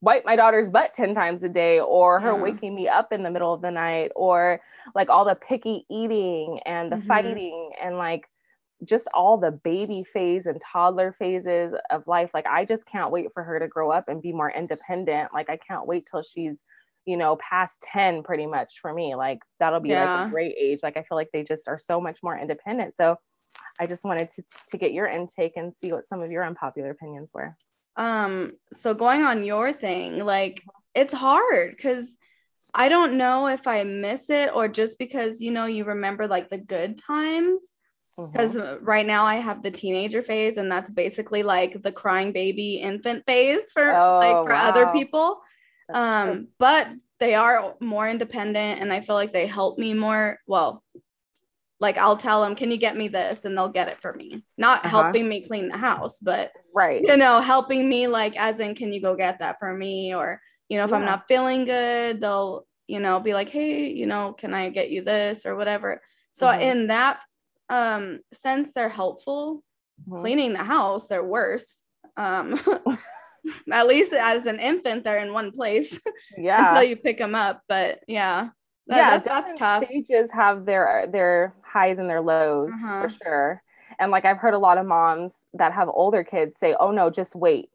wipe 0.00 0.24
my 0.24 0.36
daughter's 0.36 0.70
butt 0.70 0.94
10 0.94 1.14
times 1.14 1.42
a 1.42 1.48
day 1.48 1.78
or 1.80 2.20
her 2.20 2.36
Yeah. 2.36 2.42
waking 2.42 2.74
me 2.74 2.88
up 2.88 3.12
in 3.12 3.22
the 3.22 3.30
middle 3.30 3.52
of 3.52 3.60
the 3.62 3.70
night 3.70 4.12
or 4.16 4.60
like 4.94 5.10
all 5.10 5.24
the 5.24 5.34
picky 5.34 5.84
eating 5.90 6.60
and 6.66 6.90
the 6.90 6.96
Mhm. 6.96 7.06
fighting 7.06 7.72
and 7.80 7.96
like 7.98 8.28
just 8.84 9.08
all 9.14 9.36
the 9.36 9.50
baby 9.50 10.02
phase 10.04 10.46
and 10.46 10.60
toddler 10.60 11.12
phases 11.12 11.74
of 11.90 12.06
life. 12.06 12.30
Like 12.32 12.46
i 12.46 12.64
just 12.64 12.86
can't 12.86 13.10
wait 13.12 13.28
for 13.34 13.42
her 13.44 13.58
to 13.58 13.68
grow 13.68 13.90
up 13.90 14.08
and 14.08 14.22
be 14.22 14.32
more 14.32 14.50
independent. 14.50 15.32
Like 15.34 15.50
i 15.50 15.56
can't 15.58 15.86
wait 15.86 16.06
till 16.10 16.22
she's 16.22 16.62
you 17.06 17.16
know 17.16 17.36
past 17.36 17.80
10 17.82 18.22
pretty 18.22 18.46
much 18.46 18.80
for 18.80 18.92
me. 18.94 19.14
Like 19.14 19.40
that'll 19.58 19.80
be 19.80 19.94
like 19.96 20.14
a 20.14 20.20
great 20.30 20.54
age. 20.58 20.80
Like 20.82 20.96
i 20.96 21.02
feel 21.02 21.16
like 21.16 21.30
they 21.32 21.44
just 21.44 21.68
are 21.68 21.78
so 21.78 22.00
much 22.00 22.22
more 22.22 22.38
independent. 22.38 22.96
So 22.96 23.18
i 23.80 23.86
just 23.86 24.04
wanted 24.04 24.30
to 24.30 24.42
to 24.68 24.78
get 24.78 24.92
your 24.92 25.06
intake 25.08 25.56
and 25.56 25.74
see 25.74 25.92
what 25.92 26.08
some 26.08 26.22
of 26.22 26.30
your 26.30 26.44
unpopular 26.44 26.90
opinions 26.90 27.32
were 27.34 27.56
Um, 28.00 28.52
so 28.72 28.94
going 28.94 29.22
on 29.22 29.44
your 29.44 29.72
thing, 29.72 30.24
like 30.24 30.62
it's 30.94 31.12
hard 31.12 31.76
because 31.76 32.16
I 32.72 32.88
don't 32.88 33.18
know 33.18 33.48
if 33.48 33.66
I 33.66 33.84
miss 33.84 34.30
it 34.30 34.50
or 34.54 34.68
just 34.68 34.98
because 34.98 35.40
you 35.40 35.50
know 35.50 35.66
you 35.66 35.84
remember 35.84 36.26
like 36.26 36.48
the 36.48 36.58
good 36.58 36.98
times. 36.98 37.62
Because 38.32 38.56
right 38.82 39.06
now 39.06 39.24
I 39.24 39.36
have 39.36 39.62
the 39.62 39.70
teenager 39.70 40.22
phase, 40.22 40.56
and 40.56 40.70
that's 40.70 40.90
basically 40.90 41.42
like 41.42 41.82
the 41.82 41.92
crying 41.92 42.32
baby 42.32 42.74
infant 42.76 43.24
phase 43.26 43.62
for 43.72 43.84
like 43.84 44.36
Oh, 44.36 44.44
for 44.44 44.52
other 44.52 44.86
people. 44.92 45.40
Um, 45.92 46.48
but 46.58 46.88
they 47.18 47.34
are 47.34 47.74
more 47.80 48.08
independent, 48.08 48.80
and 48.80 48.92
I 48.92 49.00
feel 49.00 49.16
like 49.16 49.32
they 49.32 49.46
help 49.46 49.78
me 49.78 49.94
more. 49.94 50.38
Well, 50.46 50.82
like 51.80 51.98
I'll 51.98 52.16
tell 52.16 52.42
them, 52.42 52.54
"Can 52.54 52.70
you 52.70 52.76
get 52.76 52.96
me 52.96 53.08
this?" 53.08 53.44
and 53.44 53.56
they'll 53.56 53.68
get 53.68 53.88
it 53.88 53.96
for 53.96 54.12
me. 54.12 54.44
Not 54.58 54.84
Uh-huh. 54.84 55.02
helping 55.02 55.28
me 55.28 55.46
clean 55.46 55.68
the 55.68 55.76
house, 55.78 56.18
but 56.20 56.52
right 56.74 57.02
you 57.02 57.16
know, 57.16 57.40
helping 57.40 57.88
me 57.88 58.06
like 58.06 58.36
as 58.36 58.60
in, 58.60 58.74
can 58.74 58.92
you 58.92 59.00
go 59.00 59.16
get 59.16 59.38
that 59.40 59.58
for 59.58 59.74
me? 59.74 60.14
Or, 60.14 60.40
you 60.68 60.76
know, 60.78 60.84
if 60.84 60.92
I'm 60.92 61.04
not 61.06 61.26
feeling 61.28 61.64
good, 61.64 62.20
they'll, 62.20 62.66
you 62.86 63.00
know, 63.00 63.18
be 63.20 63.32
like, 63.34 63.48
hey, 63.48 63.90
you 63.90 64.06
know, 64.06 64.32
can 64.32 64.52
I 64.54 64.68
get 64.68 64.90
you 64.90 65.02
this 65.02 65.46
or 65.46 65.56
whatever. 65.56 66.00
So 66.32 66.46
Mhm. 66.46 66.60
in 66.60 66.86
that 66.88 67.20
um 67.68 68.20
sense, 68.32 68.72
they're 68.72 68.88
helpful. 68.88 69.62
Mhm. 70.08 70.20
Cleaning 70.20 70.52
the 70.52 70.64
house, 70.64 71.06
they're 71.08 71.24
worse. 71.24 71.82
Um 72.16 72.58
at 73.72 73.86
least 73.86 74.12
as 74.12 74.46
an 74.46 74.58
infant, 74.60 75.04
they're 75.04 75.18
in 75.24 75.32
one 75.32 75.50
place 75.52 75.98
yeah 76.38 76.68
until 76.68 76.82
you 76.88 76.96
pick 76.96 77.18
them 77.18 77.34
up. 77.34 77.62
But 77.68 78.00
yeah. 78.06 78.50
That, 78.86 78.96
yeah 78.96 79.10
that- 79.10 79.24
that's 79.24 79.58
tough. 79.58 79.84
stages 79.86 80.30
have 80.32 80.66
their 80.66 81.06
their 81.10 81.54
highs 81.72 81.98
and 81.98 82.08
their 82.10 82.20
lows 82.20 82.72
Uh-huh. 82.72 82.98
for 82.98 83.08
sure 83.08 83.62
and 83.98 84.10
like 84.10 84.24
i've 84.24 84.38
heard 84.38 84.54
a 84.54 84.58
lot 84.58 84.78
of 84.78 84.86
moms 84.86 85.46
that 85.54 85.72
have 85.72 85.88
older 85.88 86.24
kids 86.24 86.58
say 86.58 86.74
oh 86.78 86.90
no 86.90 87.10
just 87.10 87.34
wait 87.34 87.70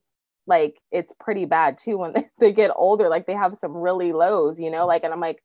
like 0.47 0.79
it's 0.91 1.13
pretty 1.19 1.45
bad 1.45 1.77
too 1.77 1.97
when 1.97 2.13
they, 2.13 2.27
they 2.39 2.51
get 2.51 2.71
older 2.75 3.09
like 3.09 3.25
they 3.27 3.33
have 3.33 3.57
some 3.57 3.75
really 3.75 4.13
lows 4.13 4.59
you 4.59 4.69
know 4.71 4.85
like 4.87 5.03
and 5.03 5.13
i'm 5.13 5.19
like 5.21 5.41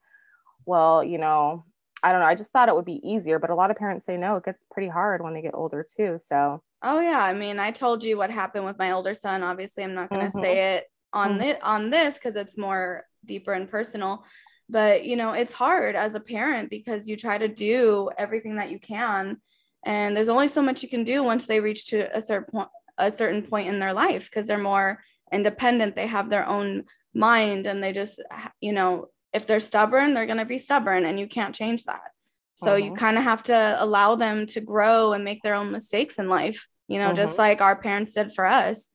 well 0.67 1.03
you 1.05 1.19
know 1.19 1.65
i 2.03 2.13
don't 2.13 2.21
know 2.21 2.27
i 2.27 2.35
just 2.35 2.53
thought 2.53 2.69
it 2.69 2.75
would 2.75 2.85
be 2.85 3.01
easier 3.09 3.39
but 3.39 3.51
a 3.51 3.55
lot 3.55 3.71
of 3.71 3.77
parents 3.77 4.07
say 4.07 4.17
no 4.17 4.37
it 4.37 4.45
gets 4.45 4.65
pretty 4.73 4.89
hard 4.89 5.23
when 5.23 5.35
they 5.35 5.43
get 5.43 5.55
older 5.55 5.85
too 5.97 6.19
so 6.25 6.63
Oh 6.83 7.01
yeah, 7.01 7.23
I 7.23 7.35
mean, 7.35 7.59
I 7.59 7.73
told 7.73 8.03
you 8.03 8.17
what 8.17 8.31
happened 8.31 8.65
with 8.65 8.79
my 8.79 8.93
older 8.93 9.13
son. 9.13 9.43
Obviously, 9.43 9.85
I'm 9.85 9.95
not 9.95 10.11
going 10.11 10.25
to 10.25 10.31
Mhm. 10.31 10.41
say 10.41 10.77
it 10.77 10.85
on 11.13 11.39
this 11.39 11.59
on 11.63 11.91
this 11.91 12.15
because 12.19 12.37
it's 12.37 12.57
more 12.57 13.05
deeper 13.25 13.53
and 13.53 13.69
personal. 13.69 14.25
But 14.71 15.05
you 15.05 15.17
know, 15.17 15.33
it's 15.33 15.53
hard 15.55 15.97
as 15.97 16.15
a 16.15 16.21
parent 16.21 16.71
because 16.71 17.09
you 17.09 17.17
try 17.17 17.39
to 17.39 17.49
do 17.49 18.11
everything 18.19 18.57
that 18.57 18.71
you 18.71 18.79
can, 18.79 19.39
and 19.85 20.17
there's 20.17 20.29
only 20.29 20.49
so 20.49 20.63
much 20.63 20.83
you 20.83 20.89
can 20.89 21.05
do 21.05 21.23
once 21.25 21.47
they 21.47 21.61
reach 21.61 21.87
to 21.89 22.17
a 22.17 22.21
certain 22.23 22.51
point 22.53 22.69
a 22.99 23.11
certain 23.11 23.43
point 23.43 23.69
in 23.69 23.79
their 23.81 23.95
life 23.95 24.29
because 24.31 24.47
they're 24.47 24.59
more 24.59 25.03
independent. 25.33 25.97
They 25.97 26.07
have 26.07 26.29
their 26.29 26.47
own 26.49 26.85
mind, 27.15 27.67
and 27.67 27.83
they 27.83 27.93
just 27.93 28.21
you 28.61 28.73
know, 28.73 29.09
if 29.33 29.47
they're 29.47 29.61
stubborn, 29.61 30.15
they're 30.15 30.27
going 30.27 30.39
to 30.39 30.45
be 30.45 30.59
stubborn, 30.59 31.05
and 31.07 31.19
you 31.19 31.27
can't 31.27 31.55
change 31.55 31.85
that. 31.85 32.11
So 32.57 32.77
you 32.77 32.91
Mhm. 32.91 32.97
kind 32.97 33.17
of 33.19 33.25
have 33.25 33.43
to 33.45 33.77
allow 33.79 34.17
them 34.17 34.47
to 34.49 34.61
grow 34.61 35.13
and 35.15 35.25
make 35.25 35.43
their 35.43 35.55
own 35.55 35.73
mistakes 35.73 36.19
in 36.19 36.29
life, 36.29 36.69
you 36.89 36.99
know, 36.99 37.13
just 37.13 37.35
Mhm. 37.35 37.39
like 37.39 37.61
our 37.63 37.81
parents 37.81 38.13
did 38.13 38.33
for 38.33 38.47
us, 38.47 38.91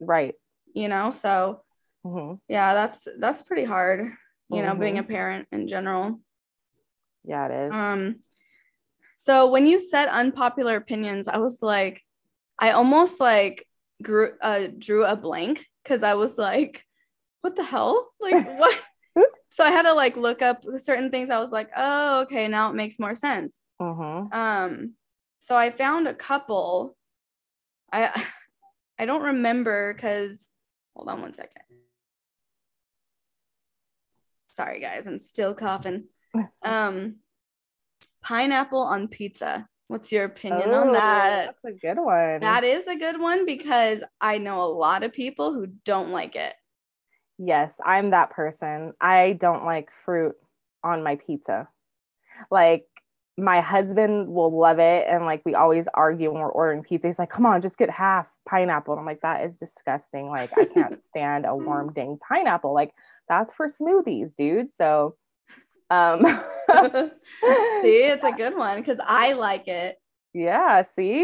right 0.00 0.34
you 0.74 0.88
know. 0.88 1.10
So 1.10 1.62
hmm 2.04 2.34
yeah, 2.48 2.74
that's 2.74 3.08
that's 3.18 3.42
pretty 3.42 3.64
hard, 3.64 4.12
you 4.50 4.62
know, 4.62 4.74
being 4.74 4.98
a 4.98 5.02
Mm-hmm. 5.02 5.12
parent 5.12 5.48
in 5.52 5.68
general. 5.68 6.20
yeah 7.24 7.46
it 7.46 7.68
is 7.68 7.72
Um 7.74 8.20
so 9.16 9.46
when 9.50 9.66
you 9.66 9.78
said 9.78 10.08
unpopular 10.08 10.76
opinions, 10.76 11.28
I 11.28 11.36
was 11.38 11.58
like, 11.60 12.02
I 12.58 12.70
almost 12.70 13.20
like 13.20 13.66
grew 14.02 14.32
uh 14.40 14.68
drew 14.78 15.04
a 15.04 15.14
blank 15.16 15.66
because 15.82 16.02
I 16.02 16.14
was 16.14 16.38
like, 16.38 16.84
what 17.42 17.54
the 17.56 17.64
hell? 17.64 18.10
Like 18.20 18.34
what 18.58 18.76
so 19.50 19.64
I 19.64 19.70
had 19.70 19.82
to 19.82 19.92
like 19.94 20.16
look 20.16 20.42
up 20.42 20.64
certain 20.78 21.10
things. 21.10 21.28
I 21.30 21.40
was 21.40 21.52
like, 21.52 21.70
oh, 21.76 22.22
okay, 22.22 22.48
now 22.48 22.70
it 22.70 22.74
makes 22.74 22.98
more 22.98 23.14
sense. 23.14 23.60
Mm-hmm. 23.80 24.32
Um, 24.32 24.94
so 25.40 25.54
I 25.56 25.70
found 25.70 26.08
a 26.08 26.14
couple. 26.14 26.96
I 27.92 28.10
I 28.98 29.06
don't 29.06 29.22
remember 29.22 29.92
because 29.94 30.48
hold 30.94 31.08
on 31.08 31.20
one 31.22 31.34
second. 31.34 31.62
Sorry 34.60 34.80
guys, 34.80 35.06
I'm 35.06 35.18
still 35.18 35.54
coughing. 35.54 36.04
Um 36.62 37.16
pineapple 38.22 38.82
on 38.82 39.08
pizza. 39.08 39.66
What's 39.88 40.12
your 40.12 40.24
opinion 40.24 40.70
on 40.70 40.90
Oh, 40.90 40.92
that? 40.92 41.56
That's 41.64 41.76
a 41.76 41.80
good 41.80 41.98
one. 42.00 42.40
That 42.40 42.62
is 42.62 42.86
a 42.86 42.94
good 42.94 43.18
one 43.18 43.44
because 43.46 44.04
I 44.20 44.38
know 44.38 44.62
a 44.62 44.70
lot 44.72 45.02
of 45.02 45.12
people 45.12 45.52
who 45.52 45.66
don't 45.84 46.10
like 46.10 46.36
it. 46.36 46.54
Yes, 47.38 47.80
I'm 47.84 48.10
that 48.10 48.30
person. 48.30 48.92
I 49.00 49.32
don't 49.32 49.64
like 49.64 49.88
fruit 50.04 50.36
on 50.84 51.02
my 51.02 51.16
pizza. 51.16 51.66
Like 52.50 52.84
my 53.36 53.60
husband 53.62 54.28
will 54.28 54.56
love 54.56 54.78
it 54.78 55.06
and 55.08 55.24
like 55.24 55.42
we 55.44 55.54
always 55.54 55.88
argue 55.92 56.30
when 56.30 56.42
we're 56.42 56.48
ordering 56.50 56.84
pizza. 56.84 57.08
He's 57.08 57.18
like, 57.18 57.30
"Come 57.30 57.46
on, 57.46 57.62
just 57.62 57.78
get 57.78 57.90
half 57.90 58.26
pineapple." 58.50 58.94
And 58.94 59.00
I'm 59.00 59.06
like, 59.06 59.20
"That 59.22 59.44
is 59.44 59.56
disgusting. 59.56 60.28
Like 60.28 60.50
I 60.58 60.64
can't 60.64 60.98
stand 61.08 61.46
a 61.46 61.54
warm 61.54 61.92
dang 61.92 62.18
pineapple. 62.26 62.74
Like 62.74 62.92
that's 63.28 63.52
for 63.54 63.66
smoothies, 63.68 64.34
dude." 64.34 64.72
So 64.72 65.16
um 65.90 66.22
see, 67.82 67.96
it's 68.12 68.24
a 68.24 68.32
good 68.32 68.56
one 68.56 68.78
because 68.78 69.00
I 69.04 69.32
like 69.32 69.66
it. 69.68 69.96
yeah, 70.32 70.82
see? 70.82 71.20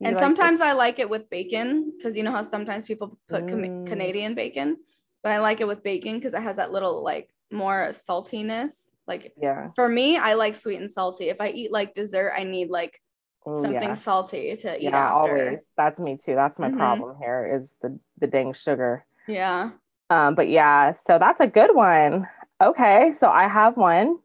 You 0.00 0.06
and 0.06 0.14
like 0.14 0.22
sometimes 0.22 0.60
I 0.60 0.72
like 0.74 1.00
it 1.00 1.10
with 1.10 1.28
bacon 1.28 1.92
because 1.96 2.16
you 2.16 2.22
know 2.22 2.30
how 2.30 2.42
sometimes 2.42 2.86
people 2.86 3.18
put 3.28 3.46
Mm. 3.46 3.86
Canadian 3.86 4.34
bacon, 4.34 4.76
but 5.24 5.32
I 5.32 5.38
like 5.38 5.60
it 5.60 5.66
with 5.66 5.82
bacon 5.82 6.14
because 6.14 6.34
it 6.34 6.42
has 6.42 6.56
that 6.56 6.70
little 6.70 7.02
like 7.02 7.28
more 7.50 7.88
saltiness. 7.90 8.90
Like 9.08 9.32
yeah. 9.40 9.70
for 9.74 9.88
me, 9.88 10.16
I 10.16 10.34
like 10.34 10.54
sweet 10.54 10.80
and 10.80 10.90
salty. 10.90 11.30
If 11.30 11.40
I 11.40 11.48
eat 11.48 11.72
like 11.72 11.94
dessert, 11.94 12.32
I 12.36 12.44
need 12.44 12.70
like 12.70 13.00
Oh, 13.46 13.62
something 13.62 13.82
yeah. 13.82 13.94
salty 13.94 14.56
to 14.56 14.76
eat 14.76 14.82
yeah, 14.82 14.96
after. 14.96 15.14
always. 15.14 15.68
That's 15.76 15.98
me 15.98 16.16
too. 16.16 16.34
That's 16.34 16.58
my 16.58 16.68
Mhm. 16.70 16.76
problem 16.76 17.16
here 17.20 17.56
is 17.56 17.74
the 17.80 17.98
the 18.18 18.26
dang 18.26 18.52
sugar. 18.52 19.04
Yeah. 19.26 19.70
Um, 20.10 20.34
but 20.34 20.48
yeah, 20.48 20.92
so 20.92 21.18
that's 21.18 21.40
a 21.40 21.46
good 21.46 21.74
one. 21.74 22.28
Okay, 22.60 23.12
so 23.12 23.28
I 23.28 23.46
have 23.46 23.76
one 23.76 24.18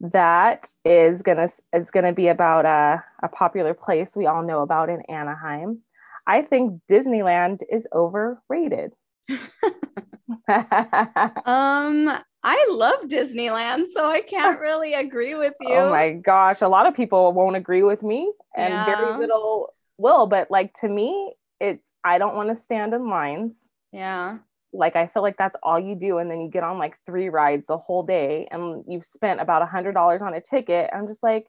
that 0.00 0.68
is 0.84 1.22
gonna 1.22 1.48
is 1.74 1.90
gonna 1.90 2.12
be 2.12 2.28
about 2.28 2.64
a, 2.64 3.04
a 3.22 3.28
popular 3.28 3.74
place 3.74 4.16
we 4.16 4.26
all 4.26 4.42
know 4.42 4.62
about 4.62 4.88
in 4.88 5.02
Anaheim. 5.02 5.80
I 6.26 6.42
think 6.42 6.80
Disneyland 6.90 7.62
is 7.70 7.86
overrated. 7.92 8.92
Um, 11.44 12.18
I 12.42 12.66
love 12.70 13.00
Disneyland, 13.04 13.86
so 13.92 14.08
I 14.10 14.20
can't 14.22 14.60
really 14.66 14.94
agree 14.94 15.34
with 15.34 15.54
oh 15.62 15.68
you. 15.68 15.74
oh 15.74 15.90
my 15.90 16.12
gosh, 16.12 16.62
a 16.62 16.68
lot 16.68 16.86
of 16.86 16.94
people 16.94 17.32
won't 17.32 17.56
agree 17.56 17.82
with 17.82 18.02
me, 18.02 18.32
and 18.56 18.72
Yeah. 18.72 18.84
very 18.84 19.12
little 19.18 19.74
will. 19.98 20.26
But 20.26 20.50
like 20.50 20.72
to 20.80 20.88
me, 20.88 21.34
it's 21.60 21.90
I 22.04 22.18
don't 22.18 22.34
want 22.36 22.48
to 22.48 22.56
stand 22.56 22.94
in 22.94 23.08
lines. 23.08 23.68
Yeah. 23.92 24.38
like 24.72 24.94
I 24.96 25.08
feel 25.08 25.22
like 25.22 25.36
that's 25.36 25.56
all 25.62 25.78
you 25.80 25.94
do, 25.96 26.18
and 26.18 26.30
then 26.30 26.40
you 26.40 26.48
get 26.50 26.62
on 26.64 26.78
like 26.78 26.96
three 27.06 27.28
rides 27.28 27.66
the 27.66 27.76
whole 27.78 28.02
day, 28.04 28.48
and 28.50 28.84
you've 28.88 29.04
spent 29.04 29.40
about 29.40 29.62
a 29.62 29.66
hundred 29.66 29.92
dollars 29.94 30.22
on 30.22 30.32
a 30.34 30.40
ticket. 30.40 30.90
I'm 30.92 31.06
just 31.08 31.22
like, 31.22 31.46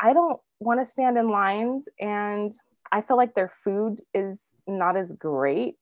I 0.00 0.12
don't 0.12 0.40
want 0.60 0.80
to 0.80 0.86
stand 0.86 1.16
in 1.18 1.30
lines, 1.30 1.88
and 2.00 2.52
I 2.90 3.00
feel 3.02 3.16
like 3.16 3.34
their 3.34 3.52
food 3.64 4.00
is 4.12 4.50
not 4.66 4.96
as 4.96 5.12
great. 5.12 5.76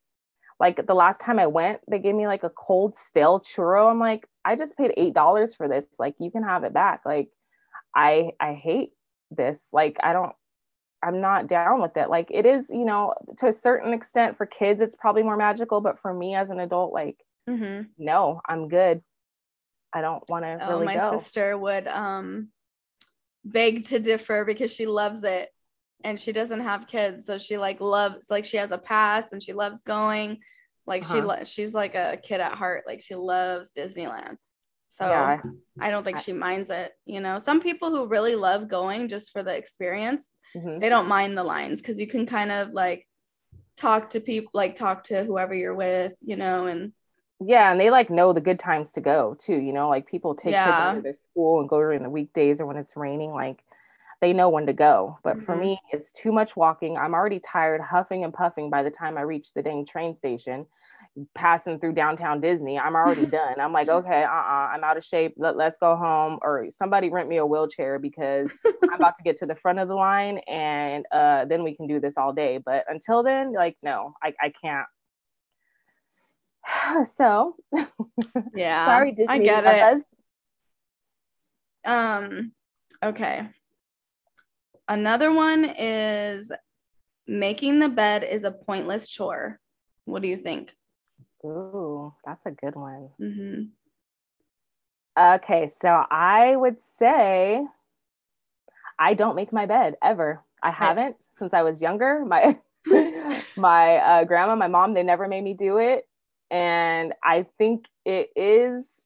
Like 0.61 0.87
the 0.87 0.95
last 0.95 1.23
time 1.23 1.41
I 1.41 1.49
went, 1.49 1.81
they 1.91 1.99
gave 1.99 2.15
me 2.15 2.27
like 2.29 2.45
a 2.45 2.51
cold 2.51 2.95
stale 2.97 3.41
churro. 3.41 3.91
I'm 3.91 3.99
like, 3.99 4.29
I 4.45 4.57
just 4.57 4.77
paid 4.77 4.93
eight 4.99 5.15
dollars 5.15 5.57
for 5.57 5.69
this. 5.69 5.87
Like 5.99 6.15
you 6.21 6.31
can 6.31 6.45
have 6.45 6.65
it 6.65 6.75
back. 6.75 7.03
Like 7.07 7.31
I 7.97 8.33
I 8.41 8.55
hate 8.55 8.91
this. 9.31 9.69
Like 9.73 9.97
I 10.03 10.13
don't 10.13 10.33
I'm 11.03 11.21
not 11.23 11.49
down 11.49 11.81
with 11.81 11.97
it. 11.97 12.11
Like 12.11 12.29
it 12.31 12.45
is, 12.47 12.69
you 12.71 12.85
know, 12.85 13.15
to 13.39 13.49
a 13.49 13.53
certain 13.55 13.95
extent 13.95 14.37
for 14.37 14.47
kids, 14.47 14.83
it's 14.83 14.97
probably 14.97 15.23
more 15.23 15.37
magical, 15.37 15.81
but 15.81 15.99
for 16.01 16.13
me 16.13 16.35
as 16.35 16.51
an 16.51 16.61
adult, 16.61 16.93
like 16.93 17.17
Mm-hmm. 17.49 17.83
no, 17.99 18.41
I'm 18.49 18.69
good. 18.69 19.03
I 19.93 20.03
don't 20.03 20.23
want 20.29 20.45
to 20.45 20.59
Oh, 20.63 20.73
really 20.73 20.87
my 20.87 20.97
go. 20.99 21.19
sister 21.19 21.57
would 21.59 21.89
um 21.89 22.49
beg 23.45 23.87
to 23.87 23.99
differ 23.99 24.45
because 24.45 24.75
she 24.75 24.87
loves 24.87 25.25
it 25.25 25.49
and 26.05 26.19
she 26.19 26.33
doesn't 26.33 26.61
have 26.61 26.87
kids 26.87 27.27
so 27.27 27.39
she 27.39 27.57
like 27.59 27.81
loves 27.81 28.31
like 28.31 28.45
she 28.45 28.57
has 28.57 28.73
a 28.73 28.79
pass 28.79 29.33
and 29.33 29.43
she 29.43 29.53
loves 29.53 29.83
going 29.83 30.39
like 30.87 31.03
she 31.05 31.19
Uh-huh. 31.19 31.27
lo- 31.27 31.45
she's 31.45 31.75
like 31.75 31.95
a 31.95 32.19
kid 32.23 32.41
at 32.41 32.53
heart 32.53 32.85
like 32.87 33.01
she 33.01 33.15
loves 33.15 33.73
Disneyland 33.77 34.37
so 34.89 35.07
yeah, 35.09 35.39
I 35.81 35.91
don't 35.91 36.03
think 36.05 36.19
I- 36.19 36.21
she 36.21 36.33
minds 36.33 36.71
it 36.71 36.93
you 37.07 37.21
know 37.21 37.39
some 37.39 37.61
people 37.61 37.91
who 37.91 38.07
really 38.07 38.35
love 38.37 38.69
going 38.69 39.09
just 39.09 39.31
for 39.31 39.43
the 39.43 39.55
experience 39.57 40.29
mhm. 40.57 40.81
they 40.81 40.89
don't 40.89 41.09
mind 41.09 41.37
the 41.39 41.45
lines 41.45 41.81
because 41.81 42.01
you 42.01 42.07
can 42.07 42.27
kind 42.27 42.51
of 42.51 42.71
like 42.73 43.07
talk 43.77 44.11
to 44.11 44.21
people 44.21 44.51
like 44.53 44.75
talk 44.75 45.05
to 45.05 45.25
whoever 45.25 45.55
you're 45.55 45.75
with 45.75 46.15
you 46.21 46.37
know 46.37 46.67
and 46.67 46.93
yeah, 47.43 47.71
and 47.71 47.81
they 47.81 47.89
like 47.89 48.11
know 48.11 48.35
the 48.35 48.41
good 48.43 48.59
times 48.59 48.93
to 48.93 49.01
go 49.01 49.35
too. 49.39 49.57
You 49.57 49.73
know, 49.73 49.89
like 49.89 50.07
people 50.07 50.35
take 50.35 50.53
kids 50.53 50.57
Yeah. 50.57 50.89
out 50.91 50.99
of 50.99 51.03
their 51.03 51.15
school 51.15 51.61
and 51.61 51.71
go 51.71 51.79
during 51.79 52.03
the 52.03 52.11
weekdays 52.11 52.61
or 52.61 52.67
when 52.67 52.77
it's 52.77 52.95
raining. 52.99 53.31
Like 53.31 53.65
they 54.21 54.33
know 54.33 54.49
when 54.49 54.67
to 54.67 54.73
go. 54.73 55.19
But 55.23 55.43
for 55.43 55.55
Mhm. 55.57 55.61
me, 55.61 55.81
it's 55.93 56.13
too 56.13 56.33
much 56.33 56.57
walking. 56.57 56.97
I'm 56.97 57.15
already 57.15 57.41
tired, 57.41 57.81
huffing 57.81 58.23
and 58.25 58.33
puffing 58.35 58.71
by 58.71 58.83
the 58.83 58.91
time 58.91 59.17
I 59.17 59.23
reach 59.23 59.53
the 59.55 59.63
dang 59.63 59.87
train 59.87 60.15
station. 60.15 60.67
Passing 61.35 61.81
through 61.81 61.95
downtown 61.95 62.41
Disney, 62.41 62.79
I'm 62.79 62.95
already 62.95 63.27
done. 63.27 63.59
I'm 63.59 63.73
like, 63.73 63.89
okay, 63.89 64.23
uh, 64.23 64.29
uh-uh, 64.31 64.69
I'm 64.75 64.85
out 64.85 64.97
of 64.97 65.05
shape. 65.05 65.35
Let, 65.37 65.57
let's 65.57 65.79
go 65.79 65.97
home, 65.97 66.39
or 66.43 66.67
somebody 66.71 67.09
rent 67.11 67.29
me 67.29 67.39
a 67.39 67.47
wheelchair 67.47 67.99
because 67.99 68.53
I'm 68.65 68.95
about 68.95 69.17
to 69.17 69.23
get 69.23 69.37
to 69.39 69.47
the 69.47 69.57
front 69.57 69.79
of 69.79 69.89
the 69.89 69.95
line, 69.95 70.39
and 70.47 71.05
uh, 71.11 71.47
then 71.47 71.65
we 71.65 71.75
can 71.75 71.87
do 71.87 71.99
this 72.01 72.17
all 72.17 72.33
day. 72.33 72.59
But 72.59 72.85
until 72.89 73.23
then, 73.23 73.53
like, 73.53 73.77
no, 73.83 74.15
I, 74.23 74.35
I 74.41 74.53
can't. 74.63 74.87
so 77.09 77.57
yeah 78.55 78.85
sorry, 78.85 79.13
Disney. 79.13 79.27
I 79.33 79.39
get 79.39 79.65
it 79.65 80.05
Um, 81.85 82.53
okay. 83.03 83.49
Another 84.91 85.33
one 85.33 85.73
is 85.79 86.51
making 87.25 87.79
the 87.79 87.89
bed 87.89 88.25
is 88.25 88.43
a 88.43 88.51
pointless 88.51 89.07
chore. 89.07 89.61
What 90.05 90.21
do 90.21 90.27
you 90.27 90.37
think? 90.37 90.75
Ooh, 91.45 92.13
that's 92.27 92.45
a 92.45 92.51
good 92.51 92.75
one. 92.75 93.11
hmm 93.19 93.63
Okay, 95.17 95.69
so 95.69 96.05
I 96.11 96.57
would 96.57 96.83
say 96.83 97.65
I 98.99 99.15
don't 99.15 99.37
make 99.37 99.53
my 99.53 99.67
bed 99.67 99.95
ever. 100.03 100.43
I 100.61 100.73
haven't 100.73 101.17
since 101.31 101.55
I 101.55 101.63
was 101.63 101.81
younger. 101.81 102.25
My 102.25 102.59
my 103.57 103.97
uh, 103.97 104.25
grandma, 104.25 104.57
my 104.57 104.67
mom, 104.67 104.95
they 104.95 105.05
never 105.05 105.29
made 105.29 105.45
me 105.45 105.55
do 105.55 105.79
it, 105.79 106.05
and 106.51 107.15
I 107.23 107.47
think 107.59 107.85
it 108.05 108.31
is 108.35 109.03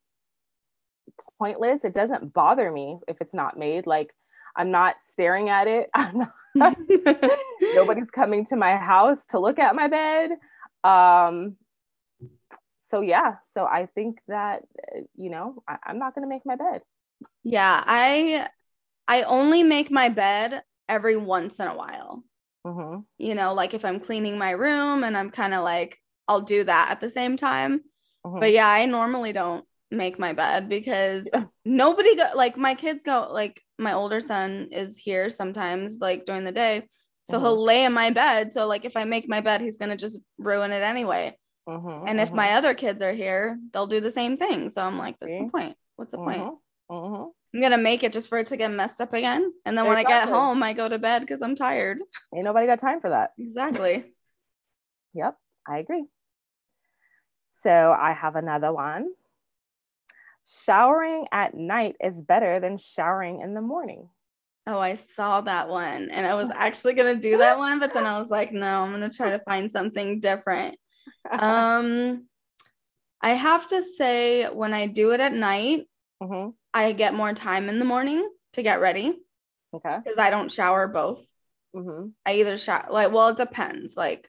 pointless. 1.39 1.85
It 1.85 1.93
doesn't 1.93 2.33
bother 2.33 2.71
me 2.71 3.01
if 3.07 3.19
it's 3.21 3.35
not 3.35 3.59
made. 3.59 3.87
Like 3.87 4.15
I'm 4.57 4.71
not 4.71 4.97
staring 5.03 5.49
at 5.49 5.67
it. 5.67 5.91
Not, 6.55 6.77
nobody's 7.75 8.11
coming 8.11 8.45
to 8.47 8.57
my 8.57 8.77
house 8.77 9.27
to 9.27 9.41
look 9.41 9.59
at 9.59 9.75
my 9.75 9.89
bed. 9.89 10.31
Um, 10.85 11.57
so 12.77 13.01
yeah, 13.01 13.37
so 13.53 13.65
I 13.65 13.87
think 13.95 14.19
that 14.29 14.63
uh, 14.95 15.01
you 15.17 15.31
know 15.31 15.63
I, 15.67 15.79
I'm 15.85 15.99
not 15.99 16.15
gonna 16.15 16.29
make 16.29 16.47
my 16.47 16.57
bed. 16.57 16.83
yeah, 17.43 17.83
I 17.87 18.49
I 19.09 19.23
only 19.23 19.63
make 19.63 19.91
my 19.91 20.09
bed 20.09 20.63
every 20.89 21.17
once 21.17 21.59
in 21.59 21.67
a 21.67 21.77
while. 21.77 22.25
hmm 22.65 23.01
You 23.19 23.35
know, 23.35 23.55
like 23.55 23.75
if 23.75 23.85
I'm 23.85 24.01
cleaning 24.01 24.39
my 24.39 24.51
room 24.53 25.05
and 25.05 25.17
I'm 25.17 25.31
kind 25.31 25.55
of 25.55 25.65
like 25.65 25.99
I'll 26.29 26.41
do 26.43 26.65
that 26.65 26.91
at 26.91 27.01
the 27.01 27.11
same 27.11 27.37
time. 27.37 27.83
Mhm. 28.25 28.41
But 28.41 28.53
yeah, 28.53 28.69
I 28.69 28.87
normally 28.87 29.33
don't 29.33 29.65
make 29.91 30.19
my 30.19 30.33
bed 30.33 30.69
because 30.69 31.29
Yeah. 31.33 31.45
nobody 31.65 32.17
go 32.17 32.31
like 32.35 32.57
my 32.57 32.75
kids 32.75 33.03
go 33.03 33.29
like 33.31 33.63
my 33.79 33.93
older 33.93 34.21
son 34.21 34.69
is 34.73 34.99
here 34.99 35.31
sometimes 35.31 35.99
like 36.01 36.25
during 36.25 36.45
the 36.45 36.53
day. 36.53 36.89
So 37.25 37.41
he'll 37.41 37.63
lay 37.63 37.85
in 37.85 37.93
my 37.95 38.11
bed. 38.11 38.53
So 38.53 38.67
like 38.67 38.85
if 38.85 38.97
I 38.97 39.05
make 39.05 39.29
my 39.29 39.41
bed, 39.41 39.61
he's 39.63 39.79
gonna 39.79 39.97
just 39.97 40.19
ruin 40.39 40.73
it 40.73 40.83
anyway. 40.83 41.37
Mhm, 41.67 42.07
And 42.07 42.21
if 42.21 42.31
mhm, 42.31 42.37
my 42.37 42.53
other 42.53 42.75
kids 42.75 43.01
are 43.01 43.13
here, 43.15 43.59
they'll 43.73 43.87
do 43.87 44.01
the 44.01 44.11
same 44.11 44.37
thing. 44.37 44.69
So 44.69 44.83
I'm 44.83 44.99
like, 44.99 45.17
what's 45.21 45.33
the 45.33 45.45
See? 45.45 45.51
point? 45.51 45.77
What's 45.97 46.13
the 46.13 46.19
point? 46.19 46.47
I'm 47.55 47.61
gonna 47.61 47.79
make 47.79 48.03
it 48.03 48.13
just 48.13 48.29
for 48.29 48.39
it 48.39 48.49
to 48.49 48.57
get 48.57 48.73
messed 48.73 49.01
up 49.01 49.13
again. 49.15 49.53
And 49.65 49.79
then 49.79 49.87
when 49.87 49.97
I 49.97 50.03
get 50.03 50.29
home, 50.29 50.63
I 50.63 50.73
go 50.73 50.89
to 50.89 50.99
bed 50.99 51.21
because 51.21 51.41
I'm 51.41 51.55
tired. 51.55 51.99
ain't 52.35 52.45
nobody 52.45 52.67
got 52.67 52.79
time 52.81 53.01
for 53.01 53.11
that. 53.11 53.31
Exactly. 53.39 54.13
Yep, 55.15 55.37
I 55.69 55.79
agree. 55.79 56.05
So 57.53 57.93
I 57.99 58.13
have 58.13 58.37
another 58.37 58.73
one. 58.73 59.09
Showering 60.47 61.27
at 61.33 61.55
night 61.55 61.97
is 62.01 62.21
better 62.23 62.61
than 62.61 62.77
showering 62.79 63.41
in 63.41 63.55
the 63.55 63.61
morning. 63.63 64.09
Oh, 64.67 64.79
I 64.79 64.95
saw 64.95 65.41
that 65.43 65.69
one. 65.69 66.11
And 66.11 66.27
I 66.27 66.35
was 66.35 66.51
actually 66.55 66.95
gonna 66.95 67.15
do 67.17 67.39
that 67.39 67.59
one, 67.59 67.81
but 67.81 67.95
then 67.95 68.07
I 68.07 68.21
was 68.21 68.31
like, 68.31 68.53
no, 68.53 68.83
I'm 68.83 68.91
gonna 68.93 69.11
try 69.11 69.31
to 69.31 69.39
find 69.41 69.71
something 69.71 70.21
different. 70.21 70.77
Um 71.31 72.27
I 73.21 73.31
have 73.31 73.67
to 73.69 73.81
say, 73.83 74.45
when 74.51 74.75
I 74.75 74.87
do 74.87 75.13
it 75.13 75.21
at 75.21 75.33
night, 75.33 75.87
hmm 76.23 76.51
I 76.75 76.93
get 76.93 77.15
more 77.15 77.33
time 77.33 77.69
in 77.69 77.79
the 77.79 77.85
morning 77.85 78.29
to 78.55 78.63
get 78.63 78.81
ready 78.81 79.17
Okay. 79.73 79.99
because 80.03 80.19
I 80.19 80.31
don't 80.31 80.51
shower 80.53 80.89
both. 80.89 81.25
hmm 81.75 82.09
I 82.27 82.35
either 82.35 82.59
shower 82.59 82.87
like 82.91 83.13
well, 83.13 83.29
it 83.29 83.37
depends. 83.39 83.97
Like 83.97 84.29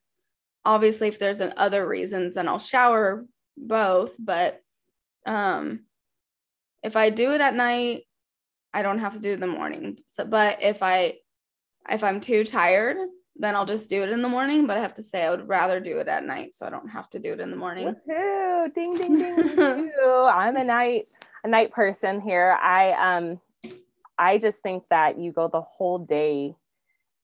obviously 0.64 1.08
if 1.10 1.20
there's 1.20 1.42
an 1.42 1.54
other 1.58 1.86
reasons, 1.88 2.36
then 2.36 2.48
I'll 2.48 2.60
shower 2.60 3.26
both. 3.58 4.16
But 4.18 4.62
um 5.26 5.86
if 6.86 6.96
I 6.96 7.10
do 7.10 7.34
it 7.34 7.42
at 7.42 7.56
night, 7.56 8.04
I 8.74 8.84
don't 8.84 9.00
have 9.00 9.14
to 9.14 9.20
do 9.20 9.32
it 9.32 9.36
in 9.36 9.40
the 9.40 9.48
morning. 9.48 9.98
So 10.06 10.24
but 10.24 10.62
if 10.62 10.84
I 10.84 11.16
if 11.90 12.04
I'm 12.04 12.22
too 12.22 12.44
tired, 12.44 12.98
then 13.36 13.56
I'll 13.56 13.66
just 13.66 13.90
do 13.90 14.04
it 14.04 14.10
in 14.10 14.22
the 14.22 14.30
morning. 14.30 14.68
But 14.68 14.78
I 14.78 14.82
have 14.82 14.94
to 14.96 15.04
say 15.04 15.26
I 15.26 15.32
would 15.32 15.48
rather 15.48 15.80
do 15.80 15.98
it 15.98 16.08
at 16.08 16.24
night 16.24 16.54
so 16.54 16.66
I 16.66 16.70
don't 16.70 16.90
have 16.90 17.10
to 17.12 17.20
do 17.20 17.34
it 17.34 17.40
in 17.40 17.50
the 17.50 17.58
morning. 17.58 17.96
Woohoo! 18.08 18.74
Ding 18.74 18.96
ding 18.96 19.18
ding! 19.18 19.56
me. 19.86 19.92
I'm 20.06 20.56
a 20.56 20.64
night 20.64 21.08
a 21.44 21.48
night 21.48 21.72
person 21.72 22.22
here. 22.22 22.58
I 22.62 22.92
um 23.18 23.40
I 24.18 24.38
just 24.38 24.62
think 24.62 24.84
that 24.92 25.18
you 25.18 25.32
go 25.32 25.48
the 25.48 25.62
whole 25.62 25.98
day 25.98 26.56